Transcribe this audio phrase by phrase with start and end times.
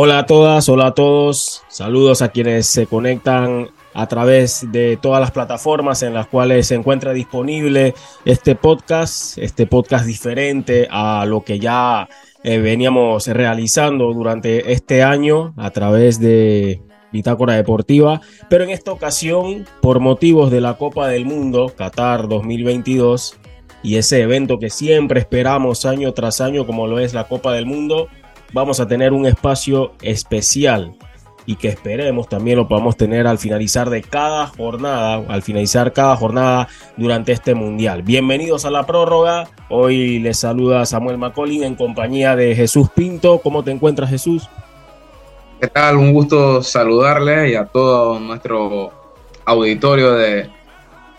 [0.00, 1.64] Hola a todas, hola a todos.
[1.66, 6.76] Saludos a quienes se conectan a través de todas las plataformas en las cuales se
[6.76, 12.08] encuentra disponible este podcast, este podcast diferente a lo que ya
[12.44, 16.80] eh, veníamos realizando durante este año a través de
[17.10, 23.36] Bitácora Deportiva, pero en esta ocasión, por motivos de la Copa del Mundo Qatar 2022
[23.82, 27.66] y ese evento que siempre esperamos año tras año como lo es la Copa del
[27.66, 28.06] Mundo,
[28.52, 30.94] vamos a tener un espacio especial
[31.46, 36.14] y que esperemos también lo podamos tener al finalizar de cada jornada, al finalizar cada
[36.14, 38.02] jornada durante este mundial.
[38.02, 39.48] Bienvenidos a la prórroga.
[39.70, 43.38] Hoy les saluda Samuel Macolin en compañía de Jesús Pinto.
[43.38, 44.48] ¿Cómo te encuentras, Jesús?
[45.58, 45.96] ¿Qué tal?
[45.96, 48.92] Un gusto saludarle y a todo nuestro
[49.46, 50.50] auditorio de,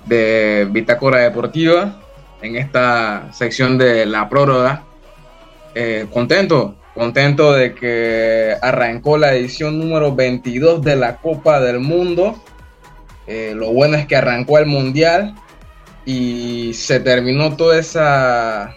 [0.05, 1.99] de Bitácora Deportiva
[2.41, 4.83] en esta sección de la prórroga.
[5.73, 12.41] Eh, contento, Contento de que arrancó la edición número 22 de la Copa del Mundo.
[13.27, 15.35] Eh, lo bueno es que arrancó el Mundial
[16.05, 18.75] y se terminó toda esa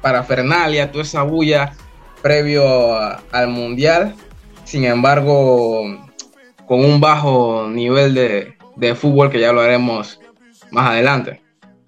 [0.00, 1.74] parafernalia, toda esa bulla
[2.22, 2.64] previo
[2.96, 4.14] al Mundial.
[4.64, 5.84] Sin embargo,
[6.66, 10.18] con un bajo nivel de, de fútbol que ya lo haremos
[10.70, 11.42] más adelante.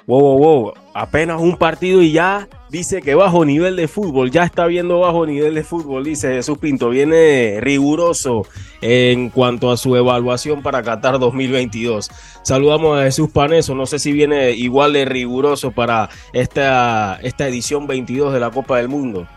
[0.06, 0.74] Wow, wow, wow.
[0.92, 5.24] Apenas un partido y ya dice que bajo nivel de fútbol, ya está viendo bajo
[5.26, 8.48] nivel de fútbol, dice Jesús Pinto, viene riguroso
[8.80, 12.10] en cuanto a su evaluación para Qatar 2022.
[12.42, 17.86] Saludamos a Jesús Paneso, no sé si viene igual de riguroso para esta, esta edición
[17.86, 19.28] 22 de la Copa del Mundo.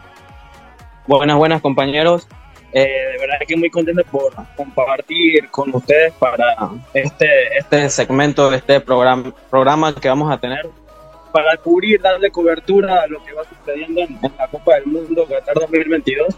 [1.06, 2.28] Buenas, buenas compañeros.
[2.74, 8.82] Eh, de verdad que muy contento por compartir con ustedes para este, este segmento, este
[8.82, 10.68] programa, programa que vamos a tener
[11.38, 15.54] para cubrir, darle cobertura a lo que va sucediendo en, la Copa del Mundo Qatar
[15.54, 16.36] 2022.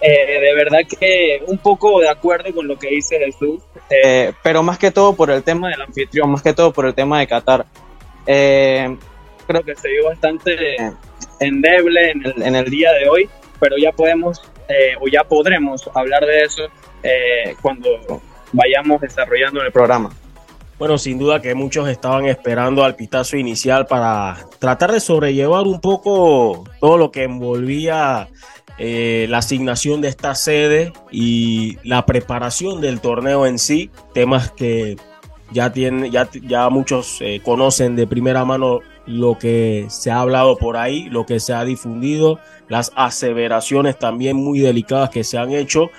[0.00, 4.62] Eh, de verdad que un poco de acuerdo con lo que dice Jesús, eh, pero
[4.62, 7.26] más que todo por el tema del anfitrión, más que todo por el tema de
[7.26, 7.66] Qatar.
[8.28, 8.96] Eh,
[9.48, 10.76] creo que se vio bastante
[11.40, 14.40] endeble en el, en el día de hoy, pero ya podemos
[15.00, 16.62] o ya podremos hablar de eso
[17.60, 17.88] cuando
[18.52, 20.10] vayamos desarrollando el programa.
[20.78, 25.80] Bueno, sin duda que muchos estaban esperando al pitazo inicial para tratar de sobrellevar un
[25.80, 28.28] poco todo lo que envolvía
[28.78, 34.94] eh, la asignación de esta sede y la preparación del torneo en sí, temas que
[35.50, 40.58] ya, tienen, ya, ya muchos eh, conocen de primera mano lo que se ha hablado
[40.58, 42.38] por ahí, lo que se ha difundido,
[42.68, 45.90] las aseveraciones también muy delicadas que se han hecho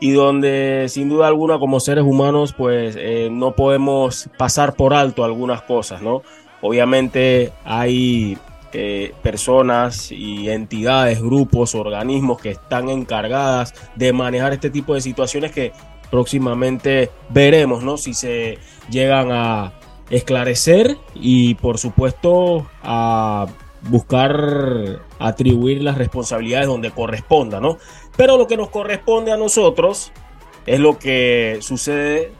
[0.00, 5.24] y donde sin duda alguna como seres humanos pues eh, no podemos pasar por alto
[5.24, 6.22] algunas cosas, ¿no?
[6.60, 8.36] Obviamente hay
[8.72, 15.52] eh, personas y entidades, grupos, organismos que están encargadas de manejar este tipo de situaciones
[15.52, 15.72] que
[16.10, 17.96] próximamente veremos, ¿no?
[17.96, 18.58] Si se
[18.90, 19.72] llegan a
[20.10, 23.46] esclarecer y por supuesto a
[23.88, 27.78] buscar atribuir las responsabilidades donde corresponda, ¿no?
[28.16, 30.12] Pero lo que nos corresponde a nosotros
[30.64, 32.32] es lo que sucede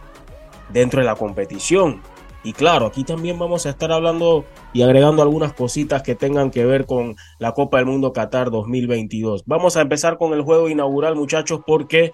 [0.71, 2.03] dentro de la competición.
[2.43, 6.65] Y claro, aquí también vamos a estar hablando y agregando algunas cositas que tengan que
[6.65, 9.43] ver con la Copa del Mundo Qatar 2022.
[9.47, 12.13] Vamos a empezar con el juego inaugural, muchachos, porque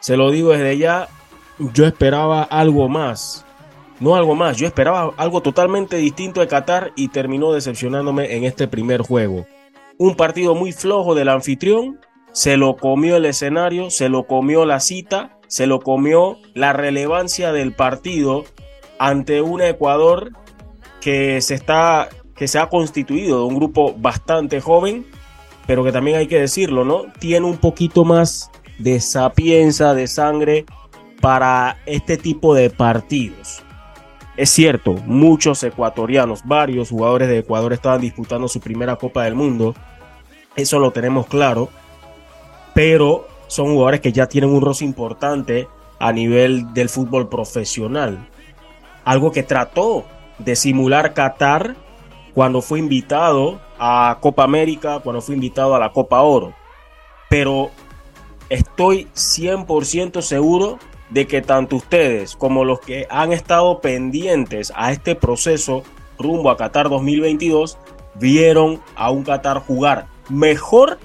[0.00, 1.08] se lo digo desde ya,
[1.74, 3.44] yo esperaba algo más.
[4.00, 8.66] No algo más, yo esperaba algo totalmente distinto de Qatar y terminó decepcionándome en este
[8.66, 9.46] primer juego.
[9.98, 12.00] Un partido muy flojo del anfitrión
[12.34, 17.52] se lo comió el escenario, se lo comió la cita, se lo comió la relevancia
[17.52, 18.44] del partido
[18.98, 20.32] ante un Ecuador
[21.00, 25.06] que se está que se ha constituido de un grupo bastante joven,
[25.68, 27.04] pero que también hay que decirlo, ¿no?
[27.20, 28.50] Tiene un poquito más
[28.80, 30.64] de sapienza, de sangre
[31.20, 33.62] para este tipo de partidos.
[34.36, 39.76] Es cierto, muchos ecuatorianos, varios jugadores de Ecuador estaban disputando su primera Copa del Mundo.
[40.56, 41.70] Eso lo tenemos claro
[42.74, 45.68] pero son jugadores que ya tienen un roce importante
[45.98, 48.28] a nivel del fútbol profesional.
[49.04, 50.04] Algo que trató
[50.38, 51.76] de simular Qatar
[52.34, 56.52] cuando fue invitado a Copa América, cuando fue invitado a la Copa Oro.
[57.30, 57.70] Pero
[58.48, 60.78] estoy 100% seguro
[61.10, 65.84] de que tanto ustedes como los que han estado pendientes a este proceso
[66.18, 67.78] rumbo a Qatar 2022
[68.16, 70.98] vieron a un Qatar jugar mejor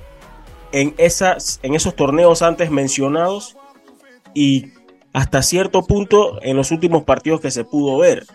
[0.71, 3.57] en, esas, en esos torneos antes mencionados
[4.33, 4.71] y
[5.13, 8.25] hasta cierto punto en los últimos partidos que se pudo ver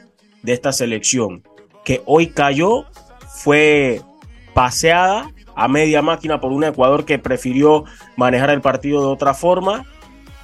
[0.42, 1.42] de esta selección,
[1.84, 2.86] que hoy cayó,
[3.28, 4.00] fue
[4.54, 7.84] paseada a media máquina por un Ecuador que prefirió
[8.16, 9.86] manejar el partido de otra forma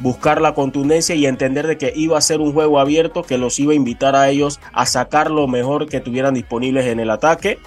[0.01, 3.59] buscar la contundencia y entender de que iba a ser un juego abierto que los
[3.59, 7.59] iba a invitar a ellos a sacar lo mejor que tuvieran disponibles en el ataque.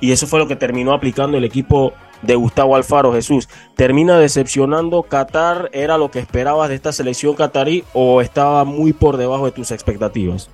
[0.00, 1.92] Y eso fue lo que terminó aplicando el equipo
[2.26, 3.48] de Gustavo Alfaro Jesús.
[3.76, 5.70] ¿Termina decepcionando Qatar?
[5.72, 9.70] ¿Era lo que esperabas de esta selección qatarí o estaba muy por debajo de tus
[9.70, 10.50] expectativas?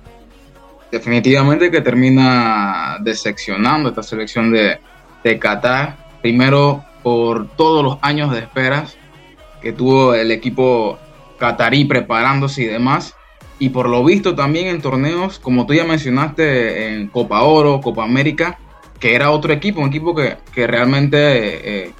[0.91, 4.79] Definitivamente que termina decepcionando esta selección de,
[5.23, 5.97] de Qatar.
[6.21, 8.97] Primero por todos los años de esperas
[9.61, 10.97] que tuvo el equipo
[11.37, 13.15] qatarí preparándose y demás.
[13.59, 18.03] Y por lo visto también en torneos, como tú ya mencionaste, en Copa Oro, Copa
[18.03, 18.57] América,
[19.01, 20.37] que era otro equipo, un equipo que,
[20.67, 21.91] realmente eh,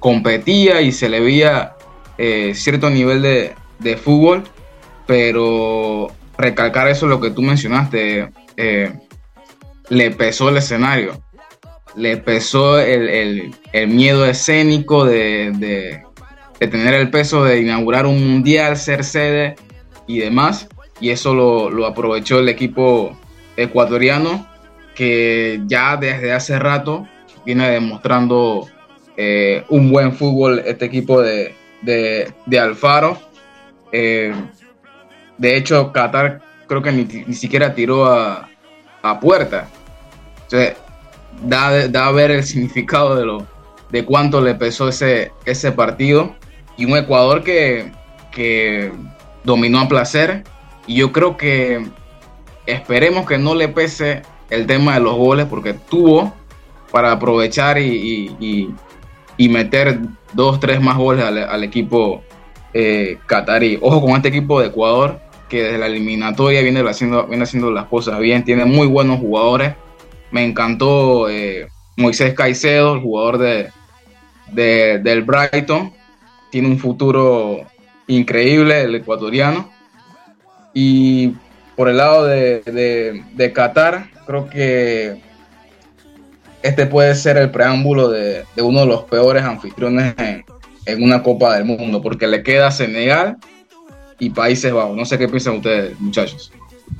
[0.00, 1.74] competía y se le veía
[2.16, 4.42] eh, cierto nivel de, fútbol,
[5.06, 8.92] pero recalcar eso, lo que tú mencionaste, eh,
[9.90, 11.22] le pesó el escenario,
[11.94, 13.54] le pesó el,
[13.88, 16.02] miedo escénico de,
[16.58, 19.56] tener el peso de inaugurar un mundial, ser sede
[20.06, 20.68] y demás,
[21.00, 23.14] y eso lo, lo aprovechó el equipo
[23.58, 24.55] ecuatoriano
[24.96, 27.06] que ya desde hace rato
[27.44, 28.66] viene demostrando
[29.16, 31.54] eh, un buen fútbol este equipo de,
[32.58, 33.18] Alfaro.
[33.92, 34.34] Eh,
[35.38, 38.48] de hecho, Qatar creo que ni, siquiera tiró a,
[39.20, 39.68] puerta.
[41.42, 43.46] da, da, a ver el significado de, lo,
[43.90, 46.34] de cuánto le pesó ese, ese partido.
[46.78, 47.92] Y un Ecuador que,
[48.32, 48.92] que
[49.44, 50.42] dominó a placer.
[50.86, 51.86] Y yo creo que
[52.64, 56.32] esperemos que no le pese el tema de los goles porque tuvo
[56.90, 58.74] para aprovechar y,
[59.38, 59.98] meter
[60.32, 62.22] dos, tres más goles al, equipo
[62.72, 63.78] eh, catarí.
[63.80, 67.86] Ojo con este equipo de Ecuador que desde la eliminatoria viene haciendo, viene haciendo las
[67.86, 69.74] cosas bien, tiene muy buenos jugadores.
[70.30, 75.92] Me encantó eh, Moisés Caicedo, el jugador de, del Brighton.
[76.50, 77.60] Tiene un futuro
[78.06, 79.70] increíble, el ecuatoriano.
[80.74, 81.34] Y
[81.76, 85.20] por el lado de, de Qatar, creo que
[86.62, 91.64] este puede ser el preámbulo de, uno de los peores anfitriones en, una Copa del
[91.64, 93.36] Mundo, porque le queda Senegal
[94.18, 94.96] y Países Bajos.
[94.96, 96.52] No sé qué piensan ustedes, muchachos.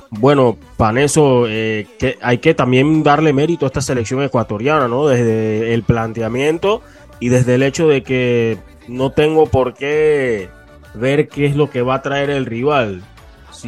[0.09, 5.07] Bueno, para eso eh, que hay que también darle mérito a esta selección ecuatoriana, ¿no?
[5.07, 6.81] Desde el planteamiento
[7.19, 8.57] y desde el hecho de que
[8.87, 10.49] no tengo por qué
[10.93, 13.03] ver qué es lo que va a traer el rival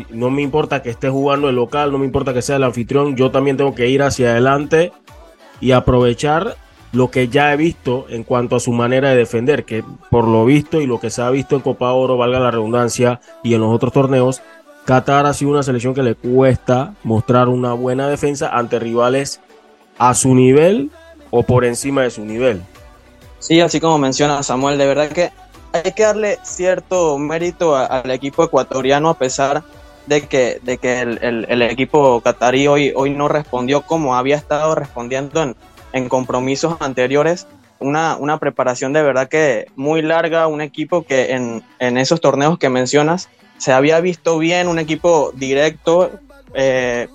[0.10, 3.16] no me importa que esté jugando el local, no me importa que sea el anfitrión,
[3.16, 4.92] yo también tengo que ir hacia adelante
[5.62, 6.56] y aprovechar
[6.92, 10.46] lo que ya he visto en cuanto a su manera de defender, que por lo
[10.46, 13.62] visto y lo que se ha visto en Copa Oro, valga la redundancia, y en
[13.62, 14.42] los otros torneos,
[14.86, 19.40] Qatar ha sido una selección que le cuesta mostrar una buena defensa ante rivales
[20.00, 20.90] a su nivel
[21.30, 22.64] o por encima de su nivel.
[23.38, 25.32] Sí, así como menciona Samuel, de verdad que
[25.74, 31.62] hay que darle cierto mérito al equipo ecuatoriano a pesar de que, de que el,
[31.62, 35.56] equipo catarí hoy, hoy no respondió como había estado respondiendo en,
[35.94, 37.48] en compromisos anteriores.
[37.80, 42.58] Una, una, preparación de verdad que muy larga, un equipo que en, en, esos torneos
[42.58, 46.12] que mencionas se había visto bien, un equipo directo.
[46.54, 47.08] Eh,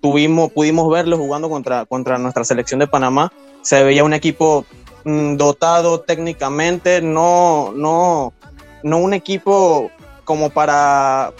[0.00, 3.32] tuvimos, pudimos verlo jugando contra, contra nuestra selección de Panamá.
[3.62, 4.66] Se veía un equipo
[5.04, 8.34] mm, dotado técnicamente, no, no,
[8.82, 9.90] no un equipo
[10.24, 11.32] como para,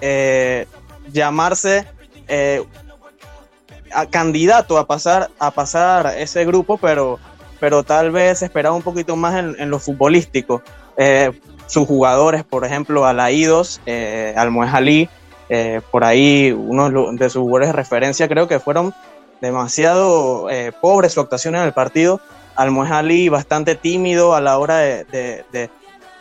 [0.00, 0.66] eh,
[1.12, 1.86] llamarse
[2.28, 2.64] eh,
[3.92, 7.18] a candidato a pasar, a pasar ese grupo, pero,
[7.60, 10.62] pero tal vez esperaba un poquito más en, lo futbolístico.
[10.96, 11.30] Eh,
[11.66, 14.70] sus jugadores, por ejemplo, Alaídos, eh, Almoez
[15.90, 18.92] por ahí uno de sus jugadores de referencia creo que fueron
[19.40, 20.48] demasiado
[20.80, 22.20] pobres su actuación en el partido.
[22.56, 25.44] Almoez Ali bastante tímido a la hora de,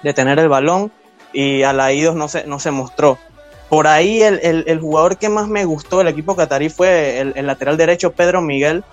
[0.03, 0.91] de, tener el balón
[1.33, 3.17] y Alaídos no se, no se mostró.
[3.69, 8.11] Por ahí el, jugador que más me gustó del equipo catarí fue el, lateral derecho
[8.11, 8.83] Pedro Miguel.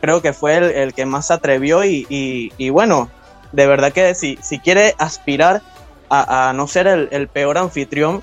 [0.00, 3.08] Creo que fue el, que más se atrevió y, bueno,
[3.52, 5.62] de verdad que si, si quiere aspirar
[6.10, 8.22] a, no ser el, peor anfitrión,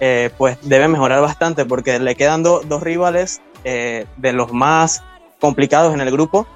[0.00, 5.02] eh, pues debe mejorar bastante porque le quedan dos rivales eh, de los más
[5.40, 6.48] complicados en el grupo.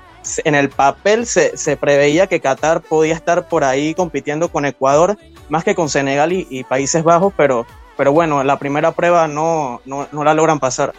[0.44, 5.16] En el papel se, preveía que Qatar podía estar por ahí compitiendo con Ecuador
[5.48, 7.64] más que con Senegal y Países Bajos, pero
[7.98, 10.94] pero bueno, la primera prueba no, la logran pasar.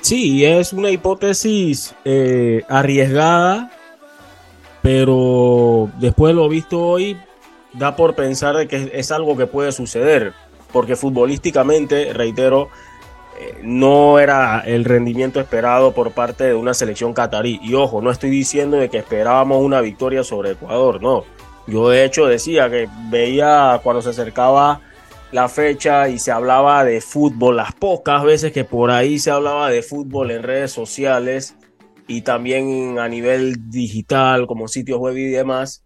[0.00, 3.70] Sí, es una hipótesis eh, arriesgada,
[4.82, 7.16] pero después de lo visto hoy,
[7.74, 10.32] da por pensar que es algo que puede suceder,
[10.72, 12.70] porque futbolísticamente, reitero,
[13.38, 17.60] eh, no era el rendimiento esperado por parte de una selección catarí.
[17.62, 21.22] Y ojo, no estoy diciendo de que esperábamos una victoria sobre Ecuador, no.
[21.68, 24.80] Yo de hecho decía que veía cuando se acercaba
[25.32, 29.70] la fecha y se hablaba de fútbol, las pocas veces que por ahí se hablaba
[29.70, 31.54] de fútbol en redes sociales
[32.08, 35.84] y también a nivel digital como sitios web y demás,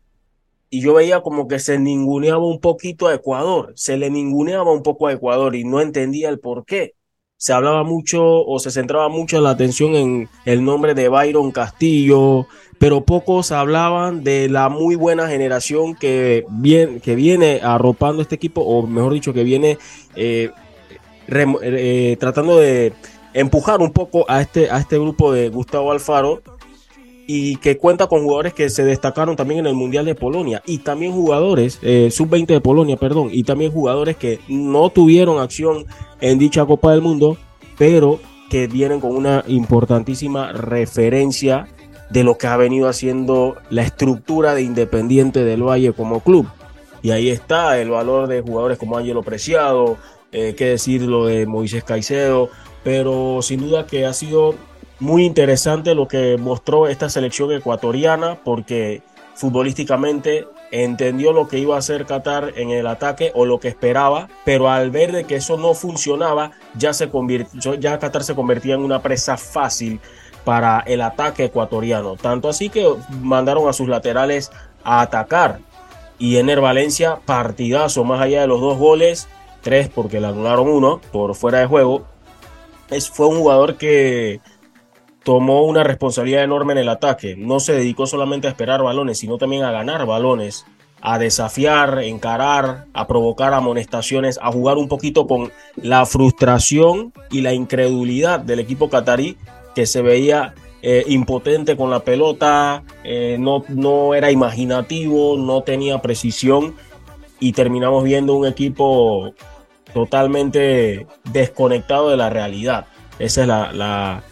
[0.71, 4.83] y yo veía como que se ninguneaba un poquito a Ecuador, se le ninguneaba un
[4.83, 6.94] poco a Ecuador y no entendía el por qué.
[7.37, 12.47] Se hablaba mucho o se centraba mucho la atención en el nombre de Byron Castillo,
[12.79, 18.63] pero pocos hablaban de la muy buena generación que viene, que viene arropando este equipo,
[18.63, 19.79] o mejor dicho, que viene
[20.17, 20.51] eh,
[21.29, 22.93] eh, tratando de
[23.35, 26.41] empujar un poco a este, a este grupo de Gustavo Alfaro
[27.27, 30.79] y que cuenta con jugadores que se destacaron también en el Mundial de Polonia y
[30.79, 35.87] también jugadores, eh, sub-20 de Polonia, perdón, y también jugadores que no tuvieron acción
[36.21, 37.37] en dicha Copa del Mundo,
[37.79, 41.69] pero que vienen con una importantísima referencia
[42.11, 46.47] de lo que ha venido haciendo la estructura de Independiente del Valle como club.
[47.03, 49.97] Y ahí está el valor de jugadores como Ángelo Preciado,
[50.33, 52.51] eh, qué decir lo de Moisés Caicedo,
[52.83, 54.55] pero sin duda que ha sido
[55.05, 59.03] muy interesante lo que mostró esta selección ecuatoriana porque
[59.35, 64.29] futbolísticamente entendió lo que iba a hacer Qatar en el ataque o lo que esperaba,
[64.47, 68.77] pero al ver de que eso no funcionaba, ya se convirtió, ya Qatar se convertía
[68.77, 70.01] en una presa fácil
[70.43, 72.17] para el ataque ecuatoriano.
[72.17, 74.51] Tanto así que mandaron a sus laterales
[74.85, 75.59] a atacar.
[76.19, 79.29] Y Ener Valencia, partidazo, más allá de los dos goles,
[79.61, 82.07] tres porque le anularon uno por fuera de juego.
[82.89, 84.41] Es, fue un jugador que
[85.25, 87.35] tomó una responsabilidad enorme en el ataque.
[87.37, 90.67] No se dedicó solamente a esperar balones, sino también a ganar balones,
[91.01, 97.55] a desafiar, encarar, a provocar amonestaciones, a jugar un poquito con la frustración y la
[97.55, 99.37] incredulidad del equipo catarí
[99.75, 106.01] que se veía eh, impotente con la pelota, eh, no, no era imaginativo, no tenía
[106.01, 106.75] precisión
[107.41, 109.33] y terminamos viendo un equipo
[109.95, 112.87] totalmente desconectado de la realidad.
[113.19, 114.23] Esa es la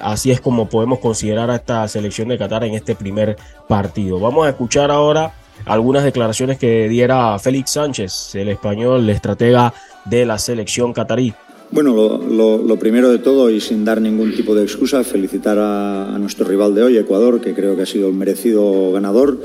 [0.00, 4.18] Así es como podemos considerar a esta selección de Qatar en este primer partido.
[4.20, 5.32] Vamos a escuchar ahora
[5.64, 9.72] algunas declaraciones que diera Félix Sánchez, el español, el estratega
[10.04, 11.32] de la selección catarí.
[11.70, 16.46] Bueno, lo, primero de todo y sin dar ningún tipo de excusa, felicitar a, nuestro
[16.46, 19.38] rival de hoy, Ecuador, que creo que ha sido el merecido ganador.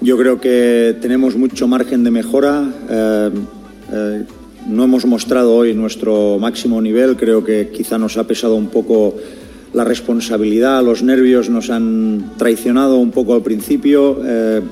[0.00, 2.70] Yo creo que tenemos mucho margen de mejora.
[2.88, 3.30] Eh,
[3.92, 4.24] eh,
[4.68, 9.14] no hemos mostrado hoy nuestro máximo nivel, creo que quizá nos ha pesado un poco
[9.76, 14.22] la responsabilidad, los nervios nos han traicionado un poco al principio.
[14.24, 14.62] Eh,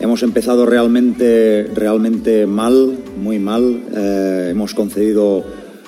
[0.00, 3.80] hemos empezado realmente, realmente mal, muy mal.
[3.94, 5.44] Eh, hemos concedido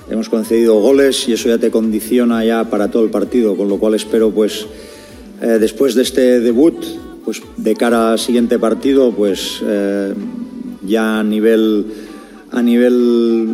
[0.08, 3.78] hemos concedido goles y eso ya te condiciona ya para todo el partido, con lo
[3.78, 4.66] cual espero pues
[5.42, 6.76] eh, después de este debut,
[7.24, 9.62] pues de cara al siguiente partido, pues
[10.84, 11.86] ya a nivel
[12.52, 13.48] a nivel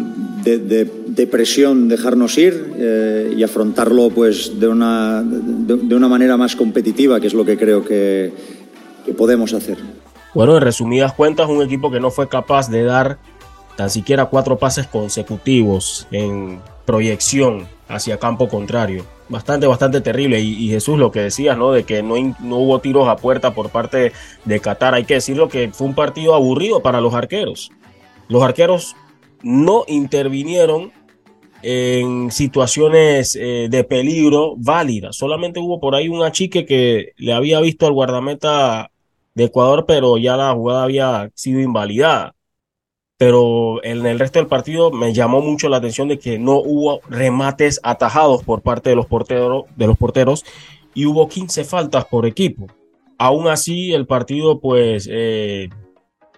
[0.44, 0.90] de,
[1.24, 7.28] presión dejarnos ir eh, y afrontarlo pues de una, de, una manera más competitiva, que
[7.28, 8.32] es lo que creo que,
[9.16, 9.78] podemos hacer.
[10.34, 13.18] Bueno, en resumidas cuentas, un equipo que no fue capaz de dar
[13.76, 19.04] tan siquiera cuatro pases consecutivos en proyección hacia campo contrario.
[19.28, 20.40] Bastante, bastante terrible.
[20.40, 21.72] Y, Jesús, lo que decías, ¿no?
[21.72, 24.12] De que no, no, hubo tiros a puerta por parte
[24.44, 24.94] de Qatar.
[24.94, 27.70] Hay que decirlo que fue un partido aburrido para los arqueros.
[28.28, 28.96] Los arqueros
[29.42, 30.92] no intervinieron
[31.62, 35.16] en situaciones eh, de peligro válidas.
[35.16, 38.90] Solamente hubo por ahí un achique que le había visto al guardameta
[39.34, 42.34] de Ecuador, pero ya la jugada había sido invalidada.
[43.18, 47.00] Pero en el resto del partido me llamó mucho la atención de que no hubo
[47.08, 50.44] remates atajados por parte de los porteros, de los porteros
[50.94, 52.66] y hubo 15 faltas por equipo.
[53.18, 55.70] Aún así, el partido, pues, eh,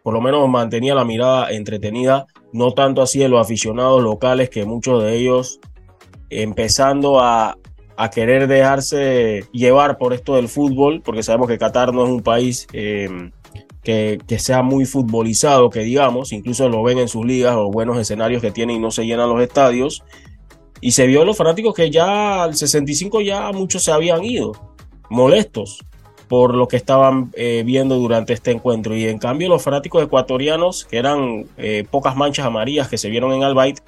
[0.09, 4.65] por lo menos mantenía la mirada entretenida, no tanto así de los aficionados locales, que
[4.65, 5.61] muchos de ellos
[6.31, 7.59] empezando a,
[8.15, 12.67] querer dejarse llevar por esto del fútbol, porque sabemos que Qatar no es un país
[12.73, 13.33] em,
[13.83, 18.41] que, sea muy futbolizado, que digamos, incluso lo ven en sus ligas, los buenos escenarios
[18.41, 20.05] que tienen y no se llenan los estadios.
[20.81, 24.53] Y se vio los fanáticos que ya al 65 ya muchos se habían ido,
[25.11, 25.81] molestos
[26.29, 28.95] por lo que estaban eh, viendo durante este encuentro.
[28.95, 33.33] Y en cambio los fanáticos ecuatorianos, que eran eh, pocas manchas amarillas que se vieron
[33.33, 33.81] en Albayt,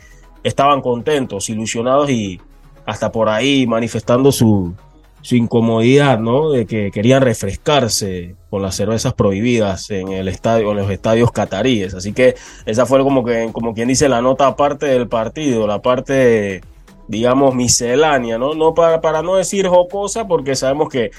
[0.42, 2.40] estaban contentos, ilusionados y
[2.86, 4.74] hasta por ahí manifestando su,
[5.22, 6.50] su incomodidad, ¿no?
[6.50, 11.94] De que querían refrescarse con las cervezas prohibidas en el estadio, en los estadios cataríes.
[11.94, 15.82] Así que esa fue como que, como quien dice, la nota aparte del partido, la
[15.82, 16.62] parte,
[17.06, 18.54] digamos, miscelánea, ¿no?
[18.54, 21.10] No para, para no decir jocosa, porque sabemos que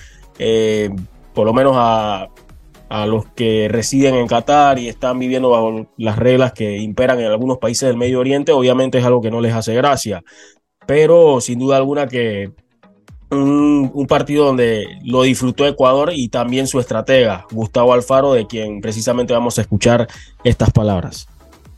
[0.44, 0.90] eh,
[1.34, 2.28] por lo menos a,
[2.90, 7.28] a los que residen en Qatar y están viviendo bajo las reglas que imperan en
[7.28, 10.24] algunos países del Medio Oriente, obviamente es algo que no les hace gracia.
[10.86, 12.52] Pero sin duda alguna que
[13.30, 19.32] un, partido donde lo disfrutó Ecuador y también su estratega, Gustavo Alfaro, de quien precisamente
[19.32, 20.08] vamos a escuchar
[20.44, 21.28] estas palabras.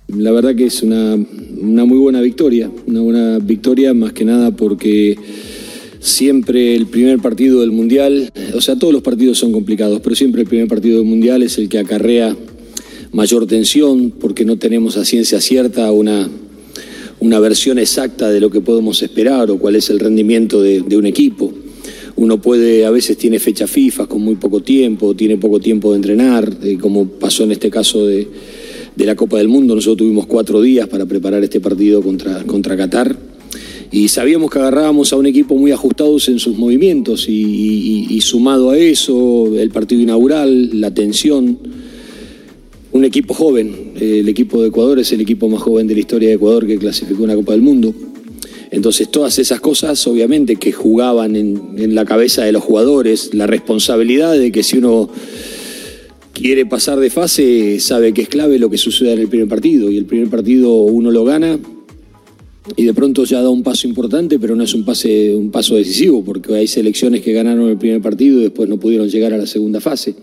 [0.07, 1.15] La verdad que es una,
[1.61, 5.15] una muy buena victoria, una buena victoria más que nada porque
[6.03, 10.41] siempre el primer partido del Mundial, o sea, todos los partidos son complicados, pero siempre
[10.41, 12.35] el primer partido del Mundial es el que acarrea
[13.13, 16.29] mayor tensión porque no tenemos a ciencia cierta una,
[17.21, 21.05] una versión exacta de lo que podemos esperar o cuál es el rendimiento de, un
[21.05, 21.53] equipo.
[22.17, 25.95] Uno puede, a veces tiene fecha FIFA con muy poco tiempo, tiene poco tiempo de
[25.95, 28.27] entrenar, eh, como pasó en este caso de,
[28.97, 29.73] la Copa del Mundo.
[29.73, 33.32] Nosotros tuvimos cuatro días para preparar este partido contra, contra Qatar
[33.93, 38.77] y sabíamos que agarrábamos a un equipo muy ajustados en sus movimientos y sumado a
[38.77, 41.57] eso, el partido inaugural, la tensión
[42.93, 43.93] un equipo joven.
[43.99, 46.77] El equipo de Ecuador es el equipo más joven de la historia de Ecuador que
[46.77, 47.93] clasificó una Copa del Mundo.
[48.71, 54.33] Entonces todas esas cosas obviamente que jugaban en, la cabeza de los jugadores, la responsabilidad
[54.33, 55.09] de que si uno
[56.33, 59.91] quiere pasar de fase sabe que es clave lo que suceda en el primer partido
[59.91, 61.59] y el primer partido uno lo gana
[62.75, 66.23] y de pronto ya da un paso importante, pero no es un, un paso decisivo
[66.23, 69.47] porque hay selecciones que ganaron el primer partido y después no pudieron llegar a la
[69.47, 70.15] segunda fase.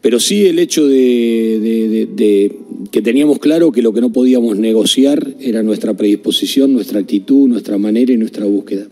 [0.00, 2.56] Pero sí el hecho de,
[2.90, 7.76] que teníamos claro que lo que no podíamos negociar era nuestra predisposición, nuestra actitud, nuestra
[7.76, 8.86] manera y nuestra búsqueda.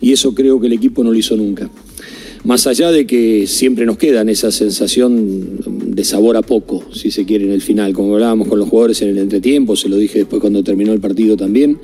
[0.00, 1.68] Y eso creo que el equipo no lo hizo nunca.
[2.46, 7.24] Más allá de que siempre nos queda esa sensación de sabor a poco, si se
[7.24, 7.92] quiere, en el final.
[7.92, 11.00] Como hablábamos con los jugadores en el entretiempo, se lo dije después cuando terminó el
[11.00, 11.76] partido también.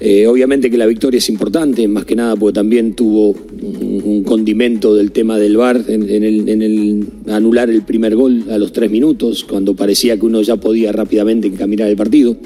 [0.00, 4.96] Eh, obviamente que la victoria es importante, más que nada porque también tuvo un, condimento
[4.96, 9.76] del tema del VAR en, el, anular el primer gol a los tres minutos, cuando
[9.76, 12.36] parecía que uno ya podía rápidamente encaminar el partido.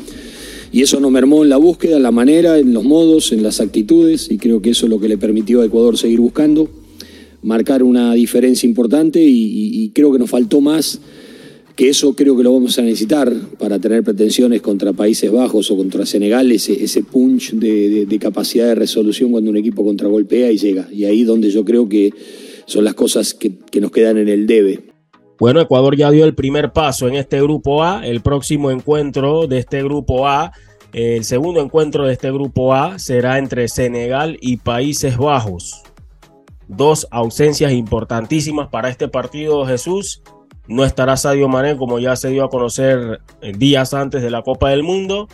[0.70, 3.62] Y eso no mermó en la búsqueda, en la manera, en los modos, en las
[3.62, 6.68] actitudes, y creo que eso es lo que le permitió a Ecuador seguir buscando,
[7.42, 11.01] marcar una diferencia importante, y creo que nos faltó más
[11.79, 15.77] que eso creo que lo vamos a necesitar para tener pretensiones contra Países Bajos o
[15.77, 20.88] contra Senegal, ese, ese punch de, capacidad de resolución cuando un equipo contragolpea y llega.
[20.90, 22.12] Y ahí donde yo creo que
[22.66, 24.90] son las cosas que, nos quedan en el debe.
[25.38, 28.05] Bueno, Ecuador ya dio el primer paso en este grupo A.
[28.05, 30.51] El próximo encuentro de este grupo A,
[30.92, 35.85] el segundo encuentro de este grupo A será entre Senegal y Países Bajos.
[36.68, 40.22] Dos ausencias importantísimas para este partido, Jesús.
[40.66, 44.42] No estará Sadio Mané, como ya se dio a conocer eh, días antes de la
[44.42, 45.28] Copa del Mundo.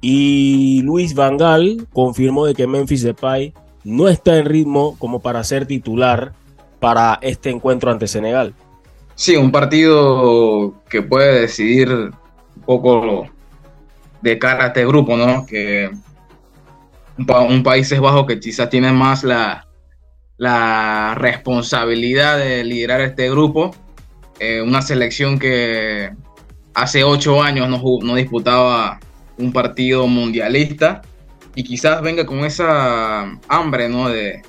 [0.00, 5.66] Y Luis Vangal confirmó de que Memphis Depay no está en ritmo como para ser
[5.66, 6.32] titular
[6.80, 8.54] para este encuentro ante Senegal.
[9.14, 13.26] Sí, un partido que puede decidir un poco
[14.22, 15.46] de cara a este grupo, ¿no?
[15.46, 15.90] Que
[17.18, 19.66] un, Países Bajos que quizás tiene más la,
[20.40, 23.72] la responsabilidad de liderar este grupo
[24.38, 26.10] eh, una selección que
[26.72, 28.98] hace ocho años no, disputaba
[29.36, 31.02] un partido mundialista
[31.54, 34.08] y quizás venga con esa hambre ¿no?
[34.08, 34.42] de,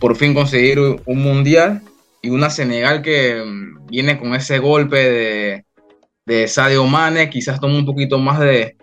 [0.00, 1.82] por fin conseguir un mundial
[2.22, 5.64] y una Senegal que mm, viene con ese golpe de,
[6.24, 8.76] de Sadio Mane, quizás tome un poquito más de,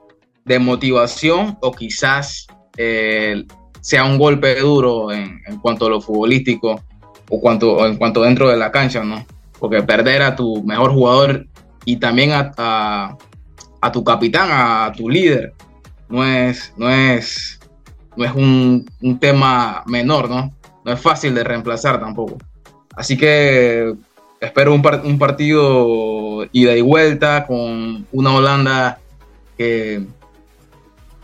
[0.60, 2.46] motivación o quizás
[2.78, 3.46] eh,
[3.82, 6.82] sea un golpe duro en, cuanto a lo futbolístico
[7.30, 9.26] o, cuanto, en cuanto dentro de la cancha, ¿no?
[9.60, 11.48] porque perder a tu mejor jugador
[11.86, 13.18] y también a,
[13.94, 15.54] tu capitán, a tu líder,
[16.10, 17.60] no es, no es,
[18.16, 18.86] no es un,
[19.20, 20.54] tema menor, ¿no?
[20.84, 22.38] No es fácil de reemplazar tampoco.
[22.96, 23.94] Así que
[24.42, 29.00] espero un, un partido ida y vuelta con una Holanda
[29.58, 30.06] que,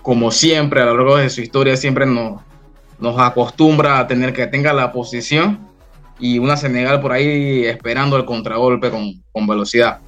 [0.04, 2.42] como siempre, a lo largo de su historia, siempre nos,
[3.18, 5.68] acostumbra a tener que tenga la posición
[6.20, 10.00] y una Senegal por ahí esperando el contragolpe con, velocidad.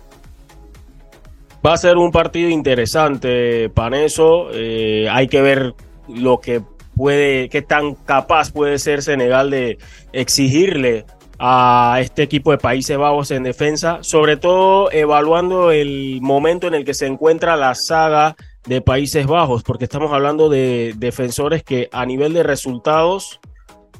[1.66, 4.50] Va a ser un partido interesante, Paneso.
[4.54, 5.74] Eh, hay que ver
[6.08, 6.62] lo que
[6.96, 9.78] puede, qué tan capaz puede ser Senegal de
[10.12, 11.06] exigirle
[11.40, 16.86] a este equipo de Países Bajos en defensa, sobre todo evaluando el momento en el
[16.86, 22.06] que se encuentra la saga de Países Bajos, porque estamos hablando de defensores que a
[22.06, 23.40] nivel de resultados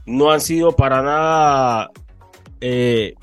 [0.06, 1.92] no han sido para nada,
[2.62, 3.14] eh,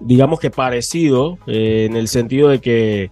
[0.00, 3.10] digamos que parecido, eh, en el sentido de que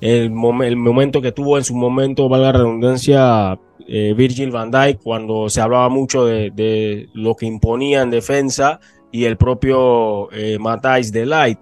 [0.00, 5.48] el, momento que tuvo en su momento, valga la redundancia, eh, Virgil van Dijk, cuando
[5.48, 8.80] se hablaba mucho de, lo que imponía en defensa,
[9.14, 11.58] y el propio Matthijs de.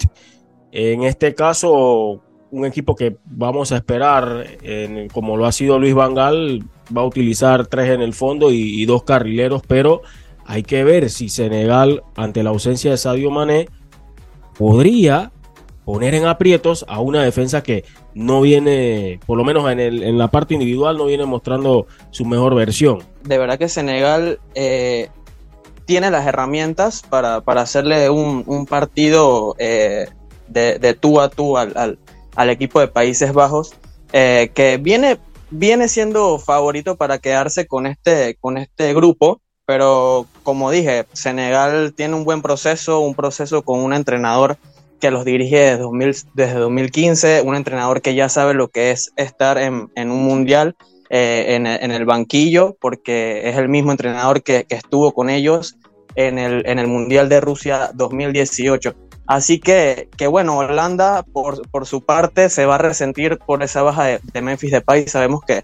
[0.70, 4.46] En este caso, un equipo que vamos a esperar,
[5.12, 6.64] como lo ha sido Luis Vangal,
[6.96, 10.02] va a utilizar tres en el fondo y, dos carrileros, pero
[10.44, 13.68] hay que ver si Senegal, ante la ausencia de Sadio Mané,
[14.58, 15.32] podría
[15.84, 17.84] poner en aprietos a una defensa que
[18.14, 22.24] no viene, por lo menos en, el, en la parte individual, no viene mostrando su
[22.24, 22.98] mejor versión.
[23.22, 25.08] De verdad que Senegal eh,
[25.84, 30.08] tiene las herramientas para, hacerle un, partido eh,
[30.48, 31.98] de, tú a tú al,
[32.36, 33.74] equipo de Países Bajos,
[34.12, 35.18] eh, que viene,
[35.50, 42.14] viene siendo favorito para quedarse con este, con este grupo, pero como dije, Senegal tiene
[42.14, 44.58] un buen proceso, un proceso con un entrenador
[45.00, 49.58] que los dirige desde, desde 2015, un entrenador que ya sabe lo que es estar
[49.58, 50.76] en, un mundial
[51.08, 55.76] eh, en, el banquillo, porque es el mismo entrenador que, estuvo con ellos
[56.14, 58.94] en el, en el Mundial de Rusia 2018.
[59.30, 63.80] Así que, que bueno, Holanda por, por, su parte se va a resentir por esa
[63.80, 64.74] baja de, de Memphis.
[65.06, 65.62] Sabemos que,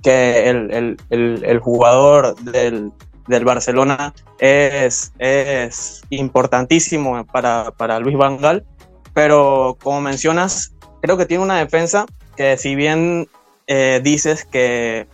[0.00, 2.92] que el, el, el, el jugador del,
[3.26, 8.64] del Barcelona es, es importantísimo para, para Luis Vangal,
[9.12, 13.28] pero como mencionas, creo que tiene una defensa que si bien
[13.66, 15.08] eh, dices que,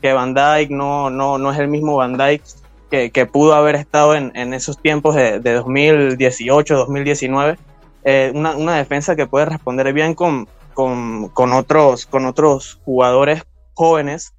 [0.00, 2.42] que Van Dijk no, no, no es el mismo Van Dijk
[2.90, 7.58] que, que pudo haber estado en, en esos tiempos de, de 2018, 2019,
[8.04, 13.42] eh, una, una, defensa que puede responder bien con, con, con, otros, con otros jugadores
[13.74, 14.32] jóvenes,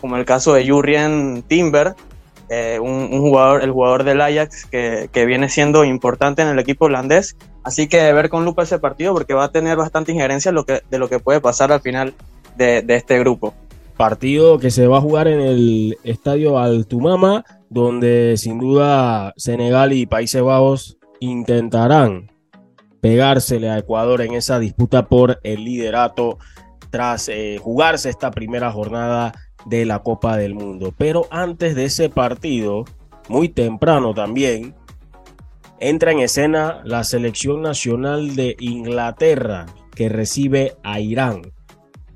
[0.00, 1.94] como el caso de Jurrien Timber,
[2.48, 7.36] eh, un, jugador, el jugador del Ajax que, viene siendo importante en el equipo holandés.
[7.64, 10.82] Así que ver con lupa ese partido porque va a tener bastante injerencia lo que,
[10.88, 12.14] de lo que puede pasar al final
[12.56, 13.54] de, este grupo.
[13.96, 20.06] Partido que se va a jugar en el estadio Altumama, donde sin duda Senegal y
[20.06, 22.30] Países Bajos intentarán
[23.06, 26.38] pegársele a Ecuador en esa disputa por el liderato
[26.90, 29.32] tras eh, jugarse esta primera jornada
[29.64, 30.92] de la Copa del Mundo.
[30.98, 32.84] Pero antes de ese partido,
[33.28, 34.74] muy temprano también,
[35.78, 41.42] entra en escena la selección nacional de Inglaterra que recibe a Irán.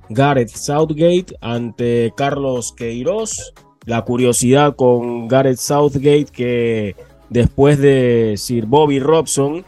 [0.09, 3.55] Gareth Southgate ante Carlos Queiroz.
[3.87, 6.97] La curiosidad con Gareth Southgate que
[7.29, 9.65] después de Sir Bobby Robson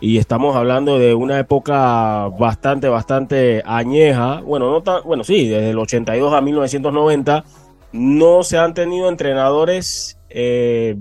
[0.00, 4.40] y estamos hablando de una época bastante, bastante añeja.
[4.42, 7.44] Bueno, no tan, bueno, sí, desde el 82 a 1990
[7.92, 10.96] no se han tenido entrenadores eh,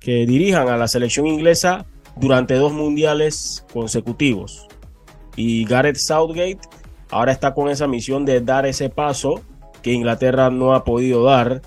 [0.00, 4.66] que dirijan a la selección inglesa durante dos mundiales consecutivos.
[5.36, 6.58] Y Gareth Southgate
[7.10, 9.40] ahora está con esa misión de dar ese paso
[9.82, 11.62] que Inglaterra no ha podido dar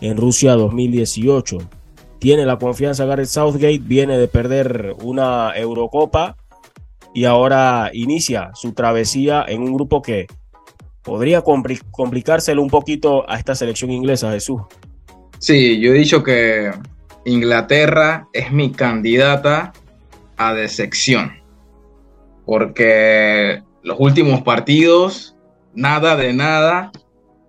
[0.00, 1.58] en Rusia 2018
[2.18, 6.36] tiene la confianza Gareth Southgate, viene de perder una Eurocopa
[7.12, 10.26] y ahora inicia su travesía en un grupo que
[11.02, 14.62] podría complicárselo un poquito a esta selección inglesa, Jesús.
[15.38, 16.70] Sí, yo he dicho que
[17.26, 19.74] Inglaterra es mi candidata
[20.38, 21.32] a decepción,
[22.46, 25.36] porque los últimos partidos,
[25.74, 26.90] nada de nada,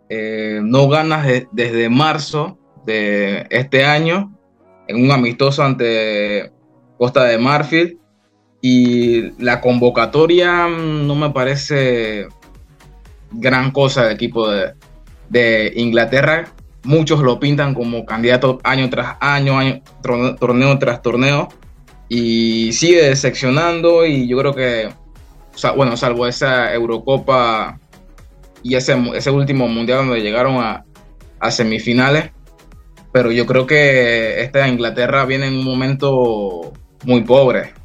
[0.09, 4.35] eh, no ganas desde marzo de este año
[4.87, 6.51] en un amistoso ante
[6.97, 7.99] Costa de Marfil.
[8.61, 12.27] Y la convocatoria mm, no me parece
[13.31, 16.45] gran cosa del equipo de, Inglaterra.
[16.83, 19.81] Muchos lo pintan como candidato año tras año, año,
[20.39, 21.49] torneo tras torneo.
[22.09, 24.05] Y sigue decepcionando.
[24.05, 24.89] Y yo creo que,
[25.75, 27.79] bueno, salvo esa Eurocopa
[28.65, 30.83] y ese, ese último mundial donde llegaron a,
[31.51, 32.31] semifinales,
[33.11, 36.73] pero yo creo que esta Inglaterra viene en un momento
[37.03, 37.75] muy pobre.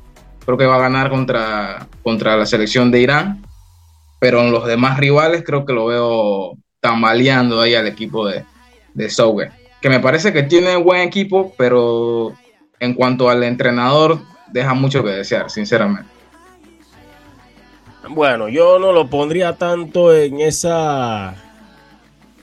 [0.47, 3.45] Creo que va a ganar contra, contra la selección de Irán,
[4.19, 8.47] pero en los demás rivales creo que lo veo tambaleando ahí al equipo de,
[8.95, 9.09] de
[9.83, 12.33] que me parece que tiene buen equipo, pero
[12.79, 16.10] en cuanto al entrenador, deja mucho que desear, sinceramente.
[18.09, 21.37] Bueno, yo no lo pondría tanto en esa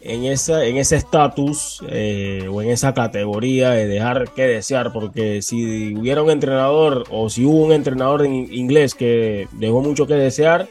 [0.01, 5.41] en, esa, en ese estatus eh, o en esa categoría de dejar que desear, porque
[5.41, 10.13] si hubiera un entrenador o si hubo un entrenador en inglés que dejó mucho que
[10.13, 10.67] desear,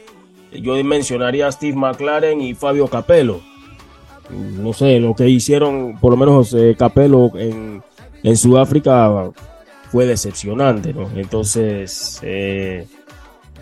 [0.51, 3.41] yo mencionaría a Steve McLaren y Fabio Capello.
[4.29, 7.83] No sé, lo que hicieron, por lo menos eh, Capello en,
[8.35, 9.31] Sudáfrica
[9.89, 11.09] fue decepcionante, ¿no?
[11.15, 12.85] Entonces, eh,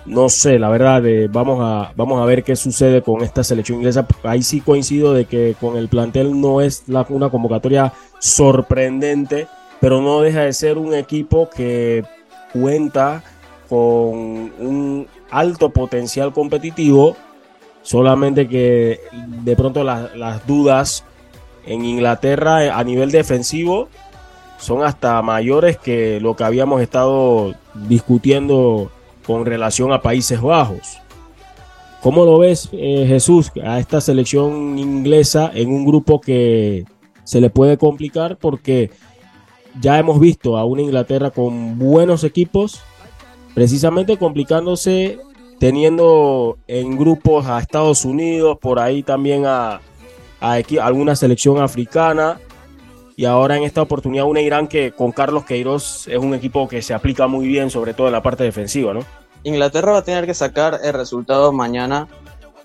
[0.05, 4.05] no sé, la verdad, vamos, a, vamos a ver qué sucede con esta selección inglesa.
[4.23, 9.47] Ahí sí coincido de que con el plantel no es una convocatoria sorprendente,
[9.81, 12.03] pero no deja de ser un equipo que
[12.53, 13.23] cuenta
[13.67, 17.15] con un alto potencial competitivo,
[17.81, 19.01] solamente que
[19.43, 21.03] de pronto las dudas
[21.65, 23.89] en Inglaterra a nivel defensivo
[24.57, 28.91] son hasta mayores que lo que habíamos estado discutiendo
[29.25, 30.99] con relación a Países Bajos.
[32.01, 36.85] ¿Cómo lo ves, eh, Jesús, a esta selección inglesa en un grupo que
[37.23, 38.91] se le puede complicar porque
[39.81, 42.81] ya hemos visto a una Inglaterra con buenos equipos,
[43.53, 45.19] precisamente complicándose
[45.59, 49.81] teniendo en grupos a Estados Unidos, por ahí también a,
[50.41, 52.39] a alguna selección africana
[53.17, 56.81] y ahora en esta oportunidad una Irán que con Carlos Queiroz es un equipo que
[56.81, 59.01] se aplica muy bien, sobre todo en la parte defensiva, ¿no?
[59.43, 62.07] Inglaterra va a tener que sacar el resultado mañana.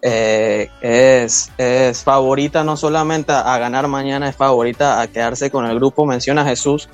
[0.02, 5.76] Eh, es, es, favorita no solamente a ganar mañana, es favorita a quedarse con el
[5.76, 6.06] grupo.
[6.06, 6.88] Menciona Jesús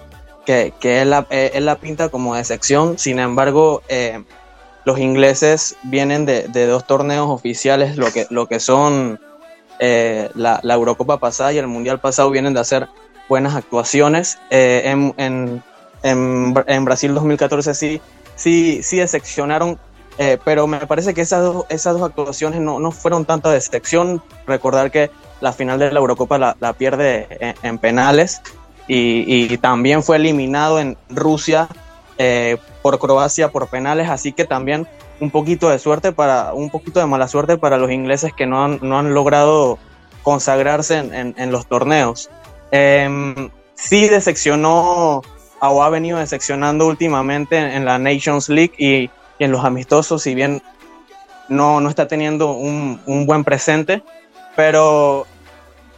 [0.44, 2.98] que, que él, la, eh, la pinta como de sección.
[2.98, 4.24] Sin embargo, eh,
[4.84, 9.20] los ingleses vienen de, de, dos torneos oficiales, lo que, lo que son
[9.78, 12.88] la, la, Eurocopa pasada y el Mundial pasado, vienen de hacer
[13.28, 14.38] buenas actuaciones.
[14.50, 15.62] Eh, en, en,
[16.02, 18.00] en, en, Brasil 2014 sí,
[18.34, 19.78] sí, sí decepcionaron,
[20.18, 24.22] eh, pero me parece que esas dos, esas dos actuaciones no, no fueron tanta decepción.
[24.46, 25.10] Recordar que
[25.40, 28.40] la final de la Eurocopa la, la pierde en, en penales
[28.88, 31.68] y, y, también fue eliminado en Rusia
[32.18, 34.86] eh, por Croacia por penales, así que también
[35.20, 38.64] un poquito de suerte para, un poquito de mala suerte para los ingleses que no
[38.64, 39.78] han, no han logrado
[40.22, 42.30] consagrarse en, en, en los torneos.
[42.70, 45.22] Eh, sí decepcionó
[45.60, 50.62] o ha venido decepcionando últimamente en, la Nations League y, en los amistosos, si bien
[51.48, 54.02] no, no está teniendo un, un buen presente,
[54.54, 55.26] pero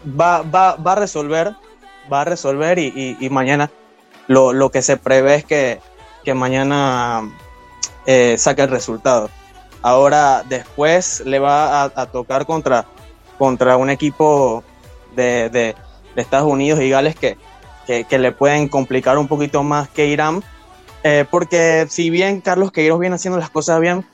[0.05, 1.55] va, va, va, a resolver,
[2.13, 3.71] va a resolver y, mañana
[4.27, 5.81] lo, lo, que se prevé es que,
[6.25, 7.31] que mañana
[8.07, 9.31] eh, saque el resultado.
[9.83, 12.85] Ahora después le va a, tocar contra,
[13.39, 14.65] contra un equipo
[15.15, 15.75] de
[16.19, 17.37] Estados Unidos y Gales que,
[17.87, 20.43] que, le pueden complicar un poquito más que Irán.
[21.05, 24.05] Eh, porque si bien Carlos Queiroz viene haciendo las cosas bien,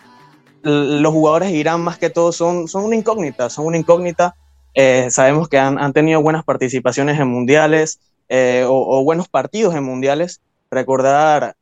[0.62, 4.36] los jugadores Irán más que todo son, son una incógnita, son una incógnita.
[4.74, 9.74] Eh, sabemos que han, han, tenido buenas participaciones en mundiales eh, o, o, buenos partidos
[9.74, 10.40] en mundiales.
[10.70, 11.56] Recordar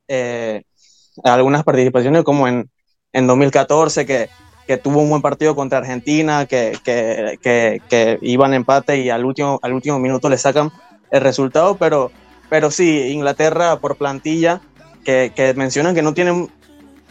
[1.24, 2.70] algunas participaciones como en,
[3.12, 4.31] en 2014 que,
[4.66, 7.38] que tuvo un buen partido contra Argentina, que, que,
[7.88, 10.70] que, iban empate y al último, al último minuto le sacan
[11.11, 12.11] el resultado, pero,
[12.48, 14.61] pero sí, Inglaterra por plantilla,
[15.05, 16.48] que, mencionan que no tienen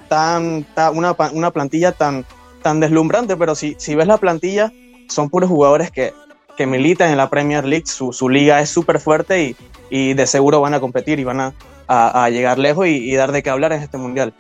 [0.08, 2.26] tan, una, una, plantilla tan,
[2.62, 4.72] tan deslumbrante, pero si, si ves la plantilla,
[5.10, 6.14] son puros jugadores que,
[6.56, 9.56] que militan en la Premier League, su, su liga es súper fuerte y,
[9.90, 11.54] y, de seguro van a competir y van a,
[11.88, 14.34] a, a llegar lejos y, y dar de qué hablar en este mundial.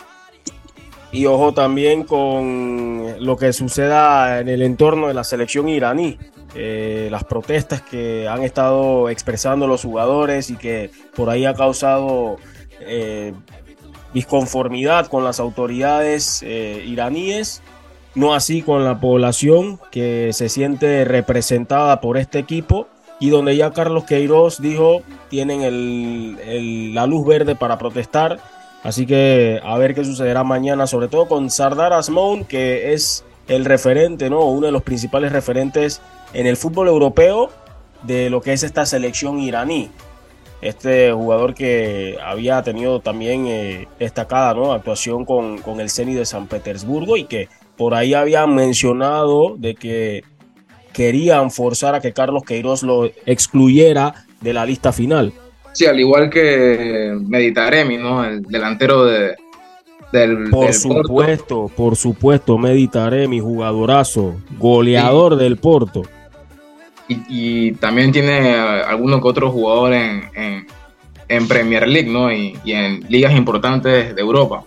[1.11, 6.17] Y ojo también con lo que suceda en el entorno de la selección iraní.
[6.53, 12.37] Eh, las protestas que han estado expresando los jugadores y que por ahí ha causado
[12.81, 13.33] eh,
[14.13, 17.61] disconformidad con las autoridades eh, iraníes,
[18.15, 22.87] no así con la población que se siente representada por este equipo
[23.21, 28.39] y donde ya Carlos Queiroz dijo tienen la luz verde para protestar
[28.83, 33.65] Así que a ver qué sucederá mañana, sobre todo con Sardar Asmoun, que es el
[33.65, 34.45] referente, ¿no?
[34.45, 36.01] Uno de los principales referentes
[36.33, 37.49] en el fútbol europeo
[38.03, 39.89] de lo que es esta selección iraní.
[40.61, 46.47] Este jugador que había tenido también eh, destacada actuación con, con el CENI de San
[46.47, 50.23] Petersburgo y que por ahí habían mencionado de que
[50.93, 55.33] querían forzar a que Carlos Queiroz lo excluyera de la lista final.
[55.73, 58.23] Sí, al igual que Meditaremi, ¿no?
[58.23, 59.35] El delantero de,
[60.11, 60.49] del.
[60.49, 61.75] Por del supuesto, Porto.
[61.75, 65.43] por supuesto, Meditaremi, jugadorazo, goleador sí.
[65.43, 66.03] del Porto.
[67.07, 70.67] Y, y, también tiene alguno que otro jugador en, en,
[71.27, 72.31] en Premier League, ¿no?
[72.31, 74.63] Y, y, en ligas importantes de Europa.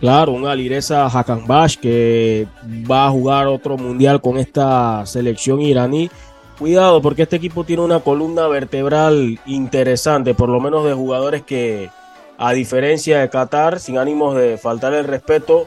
[0.00, 2.46] Claro, un Alireza Hakanbash que
[2.90, 6.10] va a jugar otro mundial con esta selección iraní
[6.60, 11.88] cuidado porque este equipo tiene una columna vertebral interesante, por lo menos de jugadores que,
[12.36, 15.66] a diferencia de Qatar, sin ánimos de faltar el respeto,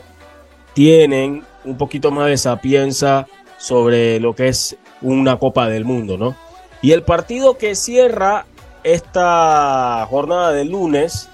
[0.73, 3.25] tienen un poquito más de sapienza
[3.57, 6.35] sobre lo que es una Copa del Mundo, ¿no?
[6.83, 8.45] Y el partido que cierra
[8.83, 11.27] esta jornada de lunes,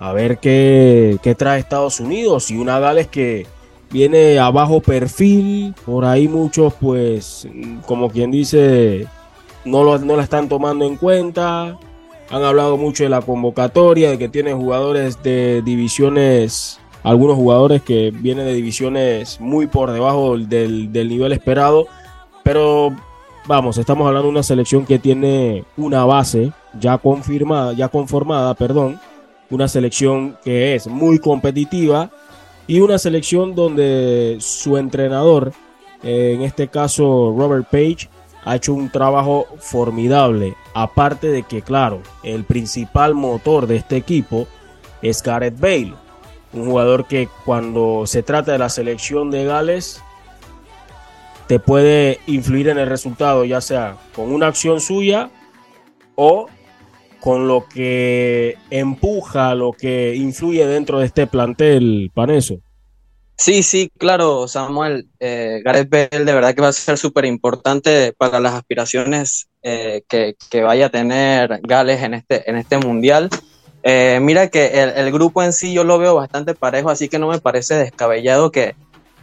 [0.00, 3.46] a ver qué, trae Estados Unidos y una Gales que
[3.92, 7.46] viene a bajo perfil, por ahí muchos pues
[7.86, 9.06] como quien dice
[9.64, 11.78] no, lo, no la están tomando en cuenta,
[12.30, 18.10] Han hablado mucho de la convocatoria, de que tiene jugadores de divisiones, algunos jugadores que
[18.10, 21.86] vienen de divisiones muy por debajo del, del nivel esperado.
[22.42, 22.96] Pero
[23.46, 28.98] vamos, estamos hablando de una selección que tiene una base ya confirmada, ya conformada, perdón,
[29.50, 32.10] una selección que es muy competitiva
[32.66, 35.52] y una selección donde su entrenador,
[36.02, 38.08] en este caso Robert Page,
[38.44, 40.54] ha hecho un trabajo formidable.
[40.74, 44.46] Aparte de que, claro, el principal motor de este equipo
[45.00, 45.94] es Gareth Bale,
[46.52, 50.02] un jugador que cuando se trata de la selección de Gales
[51.46, 55.30] te puede influir en el resultado, ya sea con una acción suya
[56.14, 56.46] o
[57.22, 62.56] con lo que empuja, lo que influye dentro de este plantel, Paneso.
[63.36, 65.08] Sí, sí, claro, Samuel.
[65.20, 70.02] Eh, Gareth Bale de verdad que va a ser súper importante para las aspiraciones eh,
[70.08, 73.30] que, vaya a tener Gales en este, en este mundial.
[73.84, 77.28] Eh, mira que el, grupo en sí yo lo veo bastante parejo, así que no
[77.28, 78.74] me parece descabellado que,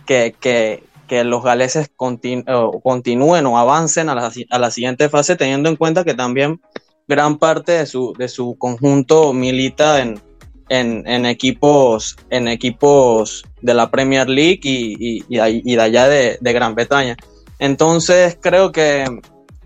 [0.06, 0.84] que,
[1.26, 6.14] los galeses continúen o avancen a la, a la siguiente fase, teniendo en cuenta que
[6.14, 6.62] también
[7.10, 10.22] gran parte de su, de su conjunto milita en,
[10.70, 17.18] en, equipos, en equipos de la Premier League y, de allá de, Gran Bretaña.
[17.58, 19.06] Entonces creo que,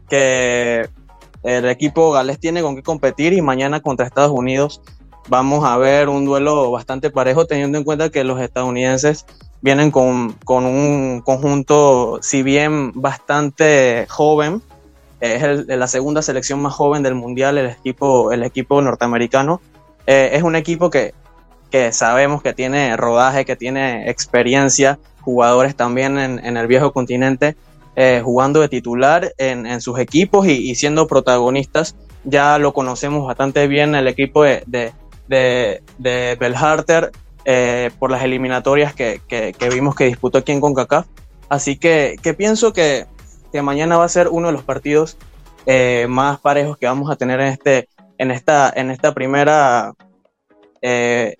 [0.10, 0.88] que
[1.43, 4.82] el equipo galés tiene con qué competir y mañana contra Estados Unidos
[5.27, 9.25] vamos a ver un duelo bastante parejo teniendo en cuenta que los estadounidenses
[9.62, 14.62] vienen con, un conjunto, si bien bastante joven,
[15.24, 19.62] es la segunda selección más joven del mundial, el equipo, el equipo norteamericano,
[20.06, 21.14] eh, es un equipo que,
[21.92, 27.56] sabemos que tiene rodaje, que tiene experiencia, jugadores también en, el viejo continente,
[27.96, 31.96] eh, jugando de titular en, sus equipos y, siendo protagonistas.
[32.26, 37.12] Ya lo conocemos bastante bien el equipo de, de, de, Belharter
[37.46, 39.20] eh, por las eliminatorias que,
[39.72, 41.08] vimos que disputó aquí en CONCACAF.
[41.50, 43.06] Así que, pienso que,
[43.62, 45.18] mañana va a ser uno de los partidos
[46.10, 47.88] más parejos que vamos a tener en este,
[48.18, 49.94] en esta, en esta primera
[50.82, 51.36] eh,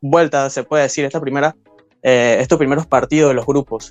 [0.00, 1.56] vuelta, se puede decir, esta primera,
[2.02, 3.90] eh, estos primeros partidos de los grupos.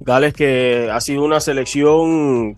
[0.00, 2.56] Gales que ha sido una selección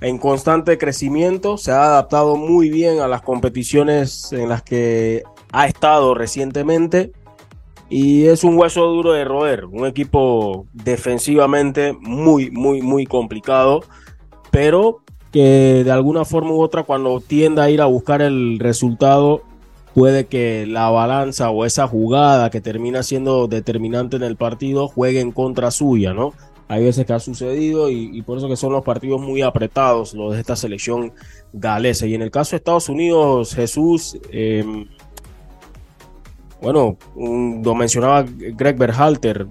[0.00, 5.22] en constante crecimiento, se ha adaptado muy bien a las competiciones en las que
[5.52, 7.12] ha estado recientemente
[7.88, 13.82] y es un hueso duro de roer, un equipo defensivamente muy, muy, muy complicado,
[14.50, 19.42] pero que de alguna forma u otra cuando tienda a ir a buscar el resultado
[19.94, 25.20] puede que la balanza o esa jugada que termina siendo determinante en el partido juegue
[25.20, 26.34] en contra suya, ¿no?
[26.66, 30.32] Hay veces que ha sucedido y, por eso que son los partidos muy apretados los
[30.32, 31.12] de esta selección
[31.52, 32.06] galesa.
[32.06, 34.88] Y en el caso de Estados Unidos, Jesús, em,
[36.64, 39.46] bueno, lo mencionaba Greg Berhalter,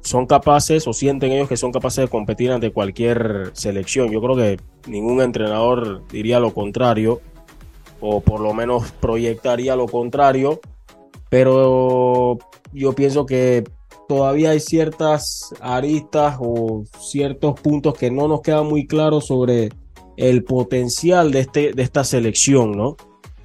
[0.00, 4.10] son capaces o sienten ellos que son capaces de competir ante cualquier selección.
[4.10, 7.20] Yo creo que ningún entrenador diría lo contrario,
[8.00, 10.60] o por lo menos proyectaría lo contrario,
[11.28, 12.38] pero
[12.72, 13.64] yo pienso que
[14.08, 19.68] todavía hay ciertas aristas o ciertos puntos que no nos quedan muy claros sobre
[20.16, 22.96] el potencial de, este, de esta selección, ¿no?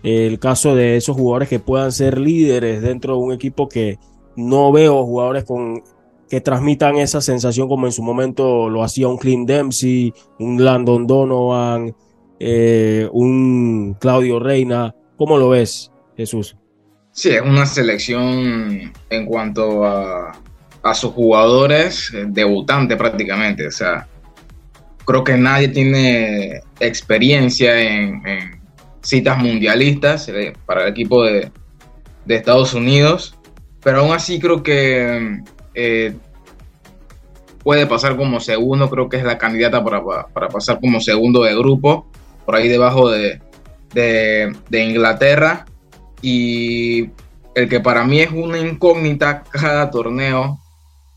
[0.06, 3.98] El caso de esos jugadores que puedan ser líderes dentro de un equipo que
[4.36, 5.82] no veo jugadores con
[6.30, 11.08] que transmitan esa sensación como en su momento lo hacía un Clint Dempsey, un Landon
[11.08, 11.96] Donovan,
[12.40, 14.94] eh, un Claudio Reina.
[15.18, 16.56] ¿Cómo lo ves, Jesús?
[17.12, 20.38] Sí, es una selección en cuanto a,
[20.94, 23.66] sus jugadores eh, debutante prácticamente.
[23.66, 24.08] O sea,
[25.04, 28.22] creo que nadie tiene experiencia en,
[29.06, 31.52] citas mundialistas eh, para el equipo de,
[32.26, 33.36] de Estados Unidos,
[33.84, 35.42] pero aún así creo que
[35.76, 36.16] eh,
[37.64, 42.08] puede pasar como segundo, creo que es la candidata para, pasar como segundo de grupo,
[42.46, 43.42] por ahí debajo de,
[44.72, 45.66] Inglaterra.
[46.22, 47.12] Y
[47.54, 50.60] el que para mí es una incógnita cada torneo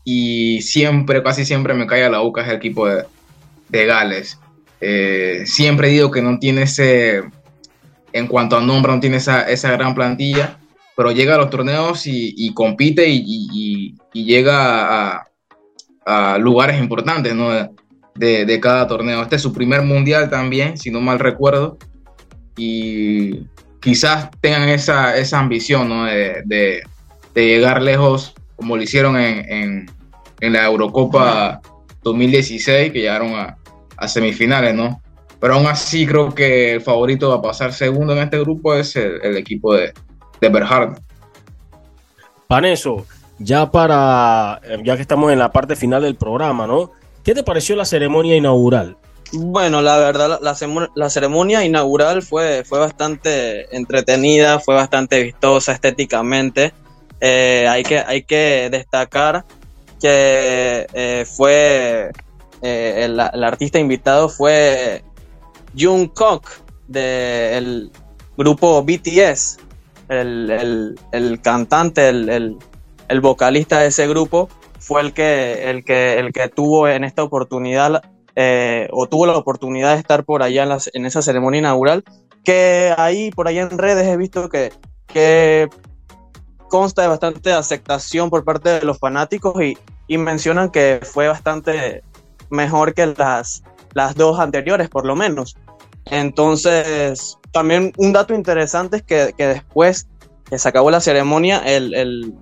[0.03, 3.05] y siempre, casi siempre me cae a la boca es el equipo de,
[3.85, 4.39] Gales.
[4.81, 7.23] Eh, siempre digo que no tiene ese,
[8.13, 10.57] en cuanto a nombre, no tiene esa, esa gran plantilla,
[10.99, 15.23] pero llega a los torneos y, compite y, llega
[16.05, 17.33] a, lugares importantes
[18.15, 19.21] de, cada torneo.
[19.21, 21.77] Este es su primer mundial también, si no mal recuerdo,
[22.57, 23.45] y
[23.79, 25.89] quizás tengan esa, ambición
[26.45, 26.83] de,
[27.33, 29.89] llegar lejos como lo hicieron en,
[30.41, 31.61] la Eurocopa
[32.03, 35.01] 2016, que llegaron a, semifinales, ¿no?
[35.39, 39.37] Pero aún así creo que el favorito a pasar segundo en este grupo es el,
[39.37, 39.93] equipo de,
[40.41, 40.99] de Berhard.
[42.47, 43.05] Paneso,
[43.37, 46.91] ya para, ya que estamos en la parte final del programa, ¿no?
[47.23, 48.97] ¿Qué te pareció la ceremonia inaugural?
[49.31, 56.73] Bueno, la verdad, la, ceremonia inaugural fue, fue bastante entretenida, fue bastante vistosa estéticamente.
[57.21, 59.45] Eh, hay, que, hay que destacar
[60.01, 62.09] que eh, fue
[62.61, 65.03] eh, el, artista invitado fue
[65.77, 66.49] Jungkook
[66.87, 67.91] del
[68.37, 69.59] grupo BTS,
[70.09, 72.57] el, cantante, el,
[73.07, 74.49] el, vocalista de ese grupo
[74.79, 78.01] fue el que, el que, el que tuvo en esta oportunidad
[78.35, 82.03] eh, o tuvo la oportunidad de estar por allá en, esa ceremonia inaugural,
[82.43, 84.71] que ahí por allá en redes he visto que,
[85.07, 85.67] que
[86.69, 92.03] consta de bastante aceptación por parte de los fanáticos y, y mencionan que fue bastante
[92.49, 93.63] mejor que las,
[93.93, 95.55] las dos anteriores, por lo menos.
[96.05, 100.07] Entonces, también un dato interesante es que, que después
[100.49, 102.33] que se acabó la ceremonia, el, el,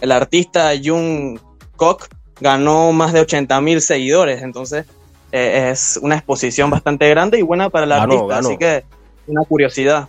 [0.00, 1.38] el artista Jung
[1.76, 2.08] Kok
[2.40, 4.42] ganó más de 80 mil seguidores.
[4.42, 4.86] Entonces,
[5.32, 8.84] eh, es una exposición bastante grande y buena para el artista, así que
[9.26, 10.08] una curiosidad.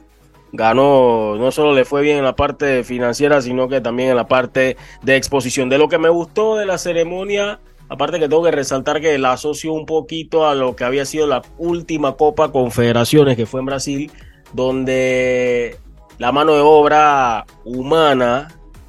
[0.53, 4.27] Ganó, no solo le fue bien en la parte financiera, sino que también en la
[4.27, 5.69] parte de exposición.
[5.69, 7.59] De lo que me gustó de la ceremonia,
[7.91, 11.27] aparte que tengo que resaltar que la asocio un poquito a lo que había sido
[11.27, 14.11] la última Copa Confederaciones, que fue en Brasil,
[14.53, 15.75] donde
[16.17, 18.47] la mano de obra humana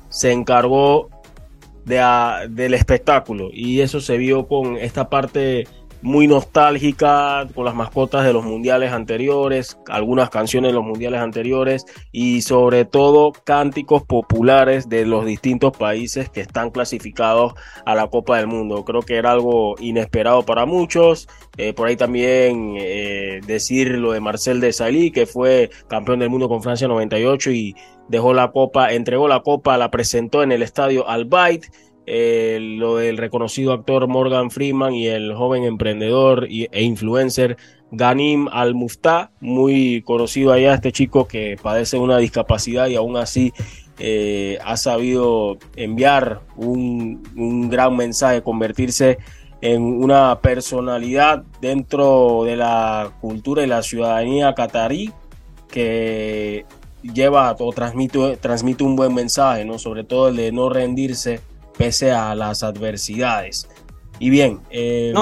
[0.09, 1.11] se encargó
[1.85, 2.01] de,
[2.51, 3.49] del espectáculo.
[3.53, 5.67] Y eso se vio con esta parte
[6.03, 11.87] muy nostálgica con las mascotas de los mundiales anteriores, algunas canciones de los mundiales anteriores
[12.11, 17.55] y sobre todo cánticos populares de los distintos países que están clasificados
[17.87, 18.85] a la Copa del Mundo.
[18.85, 21.29] Creo que era algo inesperado para muchos.
[21.57, 26.49] Eh, por ahí también eh, decir lo de Marcel Desailly, que fue campeón del mundo
[26.49, 27.77] con Francia 98 y
[28.09, 31.27] dejó la copa, entregó la copa, la presentó en el estadio Al
[32.07, 37.57] lo del reconocido actor Morgan Freeman y el joven emprendedor e influencer
[37.93, 43.53] Ganim Al-Muftah, muy conocido allá, este chico que padece una discapacidad y aún así
[43.99, 49.19] eh, ha sabido enviar un, un, gran mensaje, convertirse
[49.61, 55.13] en una personalidad dentro de la cultura y la ciudadanía catarí
[55.69, 56.65] que
[57.03, 59.79] lleva o transmite, transmite un buen mensaje, ¿no?
[59.79, 61.41] sobre todo el de no rendirse
[61.77, 63.68] pese a las adversidades.
[64.18, 64.61] Y bien.
[64.70, 65.12] Eh,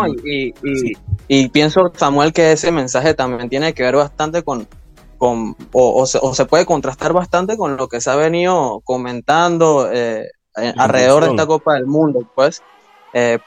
[1.29, 4.69] y, pienso, Samuel, que ese mensaje también tiene que ver bastante con,
[5.17, 10.75] con o, se, puede contrastar bastante con lo que se ha venido comentando eh, eh,
[10.77, 12.63] alrededor de esta Copa del Mundo, pues,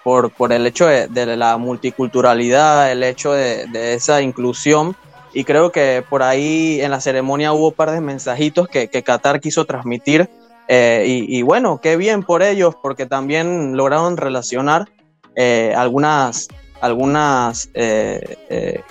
[0.03, 4.95] por, por el hecho de, la multiculturalidad, el hecho de, de, esa inclusión.
[5.35, 9.03] Y creo que por ahí en la ceremonia hubo un par de mensajitos que, que
[9.03, 10.29] Qatar quiso transmitir
[10.67, 14.89] eh, y, bueno, qué bien por ellos, porque también lograron relacionar
[15.35, 16.47] eh, algunas,
[16.81, 18.81] algunas eh,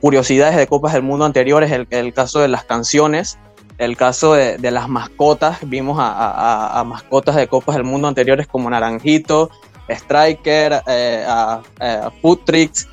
[0.00, 3.38] curiosidades de Copas del Mundo anteriores, el, caso de las canciones,
[3.76, 9.50] el caso de, las mascotas, vimos a, mascotas de Copas del Mundo anteriores como Naranjito,
[9.88, 12.12] Striker, a, a
[12.44, 12.88] Tricks,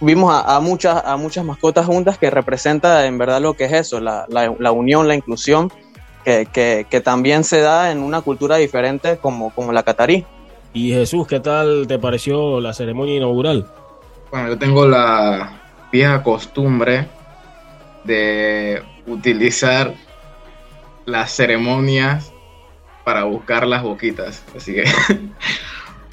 [0.00, 4.00] vimos a, muchas, a muchas mascotas juntas que representa en verdad lo que es eso,
[4.00, 5.70] la, la unión, la inclusión
[6.24, 10.24] que, también se da en una cultura diferente como, como la catarí.
[10.72, 13.66] Y Jesús, ¿qué tal te pareció la ceremonia inaugural?
[14.30, 15.60] Bueno, yo tengo la
[15.90, 17.08] vieja costumbre
[18.04, 19.94] de utilizar
[21.04, 22.32] las ceremonias
[23.04, 24.44] para buscar las boquitas.
[24.56, 24.84] Así que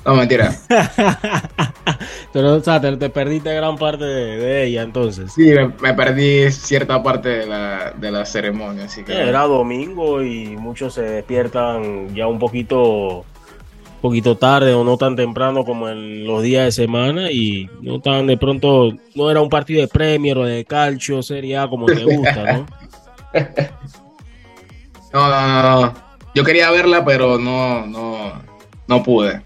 [0.07, 0.55] No, mentira.
[2.31, 5.33] Pero, o sea, te, perdiste gran parte de, ella entonces.
[5.33, 5.51] Sí,
[5.81, 8.85] me, perdí cierta parte de la, de la ceremonia.
[8.85, 9.11] Así que...
[9.11, 13.25] Era domingo y muchos se despiertan ya un poquito
[13.99, 18.27] poquito tarde o no tan temprano como en los días de semana y no tan
[18.27, 22.53] de pronto, no era un partido de Premier o de calcio, sería como te gusta,
[22.53, 22.65] ¿no?
[25.13, 25.93] no, no, no,
[26.35, 28.33] Yo quería verla, pero no, no,
[28.87, 29.41] no pude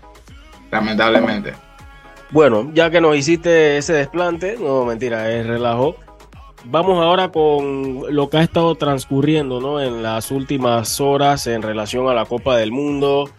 [0.71, 1.53] lamentablemente.
[2.31, 5.97] Bueno, ya que nos hiciste ese desplante, no mentira, es relajo.
[6.63, 9.81] Vamos ahora con lo que ha estado transcurriendo ¿no?
[9.81, 13.29] en las últimas horas en relación a la Copa del Mundo.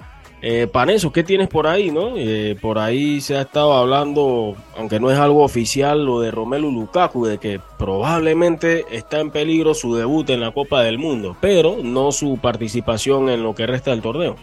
[0.45, 1.93] Eh, Paneso, ¿qué tienes por ahí?
[1.93, 2.17] No?
[2.17, 6.73] Eh, por ahí se ha estado hablando, aunque no es algo oficial, lo de Romelu
[6.73, 11.77] Lukaku, de que probablemente está en peligro su debut en la Copa del Mundo, pero
[11.81, 14.35] no su participación en lo que resta del torneo.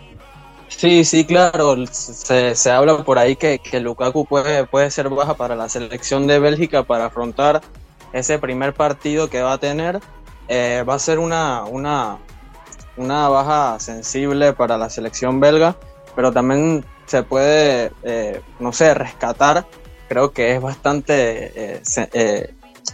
[0.69, 1.75] Sí, sí, claro.
[1.87, 6.25] Se, se habla por ahí que, que, Lukaku puede, puede ser baja para la selección
[6.25, 7.61] de Bélgica para afrontar
[8.13, 9.99] ese primer partido que va a tener
[10.51, 12.17] eh, va a ser una, una,
[12.97, 15.75] una baja sensible para la selección belga,
[16.15, 19.67] pero también se puede, eh, no sé, rescatar.
[20.07, 22.53] Creo que es bastante eh,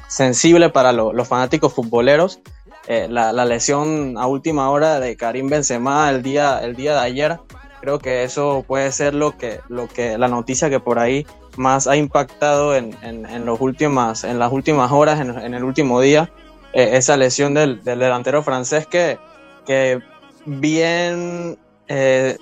[0.09, 2.41] sensible para los fanáticos futboleros.
[2.87, 7.39] La, la, lesión a última hora de Karim Benzema el día, el día de ayer,
[7.85, 11.85] creo que eso puede ser lo que, lo que, la noticia que por ahí más
[11.85, 16.31] ha impactado en, en, los últimas, en las últimas horas, en, el último día,
[16.73, 19.19] eh, esa lesión del, delantero francés que,
[19.67, 19.99] que
[20.47, 22.37] bien, eh,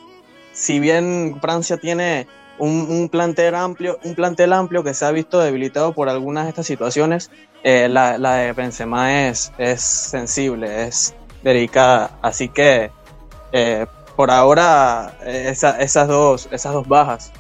[0.54, 2.26] si bien Francia tiene
[2.58, 6.68] un, plantel amplio, un plantel amplio que se ha visto debilitado por algunas de estas
[6.68, 7.32] situaciones,
[7.64, 11.14] eh, la, la, de Benzema es, es sensible, es
[11.44, 12.92] delicada, así que
[14.16, 17.32] por ahora esas, dos, esas dos bajas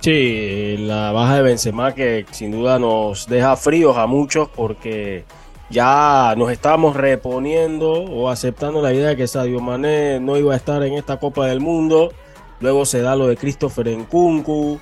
[0.00, 5.24] Sí, la baja de Benzema que sin duda nos deja fríos a muchos porque
[5.70, 10.56] ya nos estábamos reponiendo o aceptando la idea de que Sadio Mané no iba a
[10.56, 12.12] estar en esta Copa del Mundo.
[12.60, 14.78] Luego se da lo de Christopher Nkunku.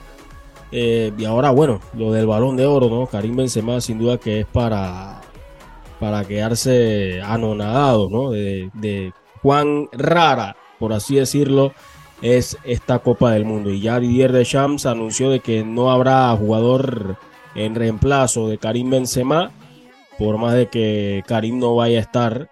[0.70, 3.06] Eh, y ahora, bueno, lo del balón de oro, ¿no?
[3.06, 5.22] Karim Benzema sin duda que es para,
[5.98, 8.30] para quedarse anonadado, ¿no?
[8.30, 11.72] De, de Juan Rara, por así decirlo,
[12.22, 13.70] es esta Copa del Mundo.
[13.70, 17.16] Y ya Didier Deschamps anunció de que no habrá jugador
[17.54, 19.50] en reemplazo de Karim Benzema,
[20.18, 22.50] por más de que Karim no vaya a estar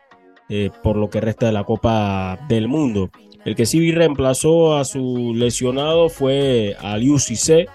[0.49, 3.11] eh, por lo que resta de la Copa del Mundo.
[3.45, 7.67] El que sí reemplazó a su lesionado fue a Liu Cissé,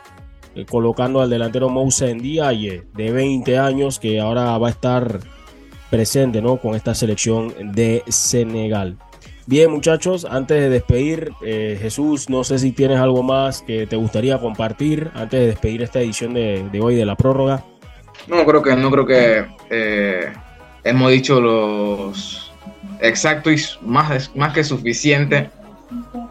[0.56, 5.20] eh, colocando al delantero Moussa Ndiaye, de 20 años, que ahora va a estar
[5.90, 6.58] presente ¿no?
[6.58, 8.98] con esta selección de Senegal.
[9.50, 13.96] Bien, muchachos, antes de despedir, eh, Jesús, no sé si tienes algo más que te
[13.96, 17.64] gustaría compartir antes de despedir esta edición de, hoy de la prórroga.
[18.28, 20.32] No, creo que no creo que eh,
[20.84, 22.54] hemos dicho los
[23.00, 25.50] exactos y más, más que suficiente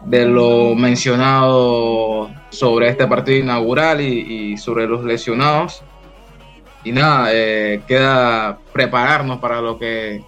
[0.05, 5.83] de lo mencionado sobre este partido inaugural y, sobre los lesionados.
[6.85, 10.23] Y nada, eh, queda prepararnos para lo que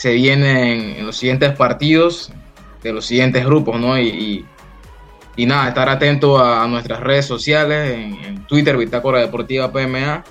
[0.00, 2.32] se vienen en los siguientes partidos
[2.82, 3.98] de los siguientes grupos, ¿no?
[3.98, 4.46] Y,
[5.36, 10.24] y, nada, estar atento a, nuestras redes sociales, en, Twitter, Bitácora Deportiva PMA,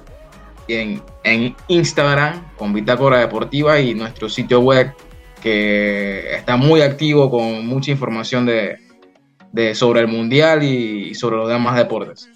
[0.67, 4.91] y en, en, Instagram con Bitácora Deportiva y nuestro sitio web
[5.39, 8.79] que está muy activo con mucha información de,
[9.51, 12.27] de sobre el Mundial y, y sobre los demás deportes.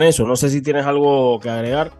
[0.00, 1.92] eso, no sé si tienes algo que agregar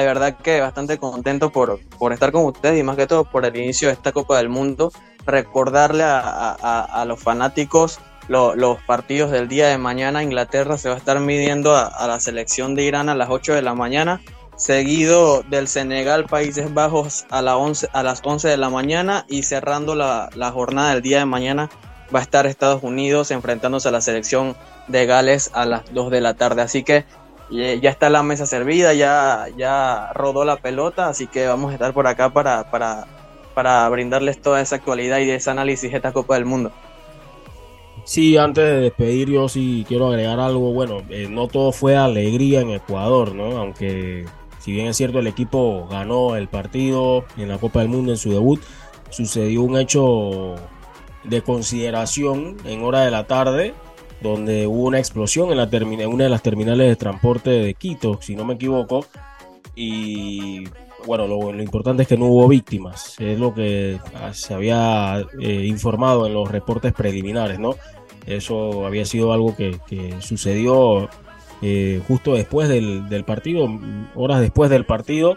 [0.00, 3.44] de verdad que bastante contento por, por estar con ustedes y más que todo por
[3.44, 4.92] el inicio de esta Copa del Mundo.
[5.26, 10.22] Recordarle a, los fanáticos los partidos del día de mañana.
[10.22, 13.62] Inglaterra se va a estar midiendo a, la selección de Irán a las 8 de
[13.62, 14.20] la mañana,
[14.56, 19.44] seguido del Senegal, Países Bajos a, la 11, a las 11 de la mañana y
[19.44, 21.70] cerrando la, la jornada del día de mañana
[22.14, 24.56] va a estar Estados Unidos enfrentándose a la selección
[24.88, 26.62] de Gales a las 2 de la tarde.
[26.62, 27.04] Así que
[27.50, 31.92] ya está la mesa servida, ya, ya rodó la pelota, así que vamos a estar
[31.92, 33.06] por acá para, para,
[33.54, 36.72] para brindarles toda esa actualidad y ese análisis de esta Copa del Mundo.
[38.04, 42.60] Sí, antes de despedir yo sí quiero agregar algo, bueno, eh, no todo fue alegría
[42.60, 43.56] en Ecuador, ¿no?
[43.56, 44.26] Aunque
[44.58, 48.18] si bien es cierto el equipo ganó el partido en la Copa del Mundo en
[48.18, 48.60] su debut,
[49.10, 50.56] sucedió un hecho
[51.22, 53.74] de consideración en hora de la tarde
[54.24, 58.18] donde hubo una explosión en, la en una de las terminales de transporte de Quito,
[58.22, 59.06] si no me equivoco.
[59.76, 60.64] Y
[61.06, 65.66] bueno, lo, importante es que no hubo víctimas, es lo que ah, se había eh,
[65.66, 67.74] informado en los reportes preliminares, ¿no?
[68.26, 69.78] Eso había sido algo que,
[70.20, 71.10] sucedió
[71.60, 73.68] eh, justo después del, del, partido,
[74.14, 75.36] horas después del partido.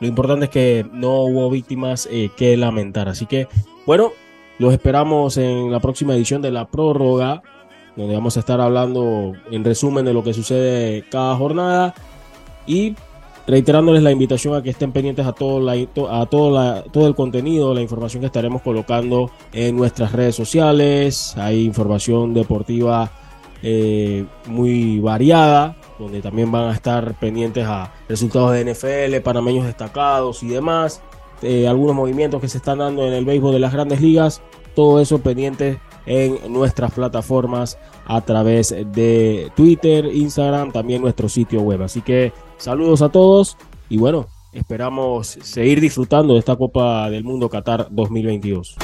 [0.00, 3.10] Lo importante es que no hubo víctimas eh, que lamentar.
[3.10, 3.46] Así que,
[3.84, 4.12] bueno,
[4.58, 7.42] los esperamos en la próxima edición de la prórroga
[7.96, 11.94] donde vamos a estar hablando en resumen de lo que sucede cada jornada
[12.66, 12.94] y
[13.46, 17.74] reiterándoles la invitación a que estén pendientes a todo, la, a todo, todo el contenido,
[17.74, 21.36] la información que estaremos colocando en nuestras redes sociales.
[21.36, 23.10] Hay información deportiva
[23.62, 30.42] eh, muy variada, donde también van a estar pendientes a resultados de NFL, panameños destacados
[30.42, 31.02] y demás.
[31.42, 34.40] Eh, algunos movimientos que se están dando en el béisbol de las grandes ligas.
[34.74, 41.82] Todo eso pendiente en nuestras plataformas a través de Twitter, Instagram, también nuestro sitio web.
[41.82, 43.56] Así que saludos a todos
[43.88, 48.76] y bueno, esperamos seguir disfrutando de esta Copa del Mundo Qatar 2022.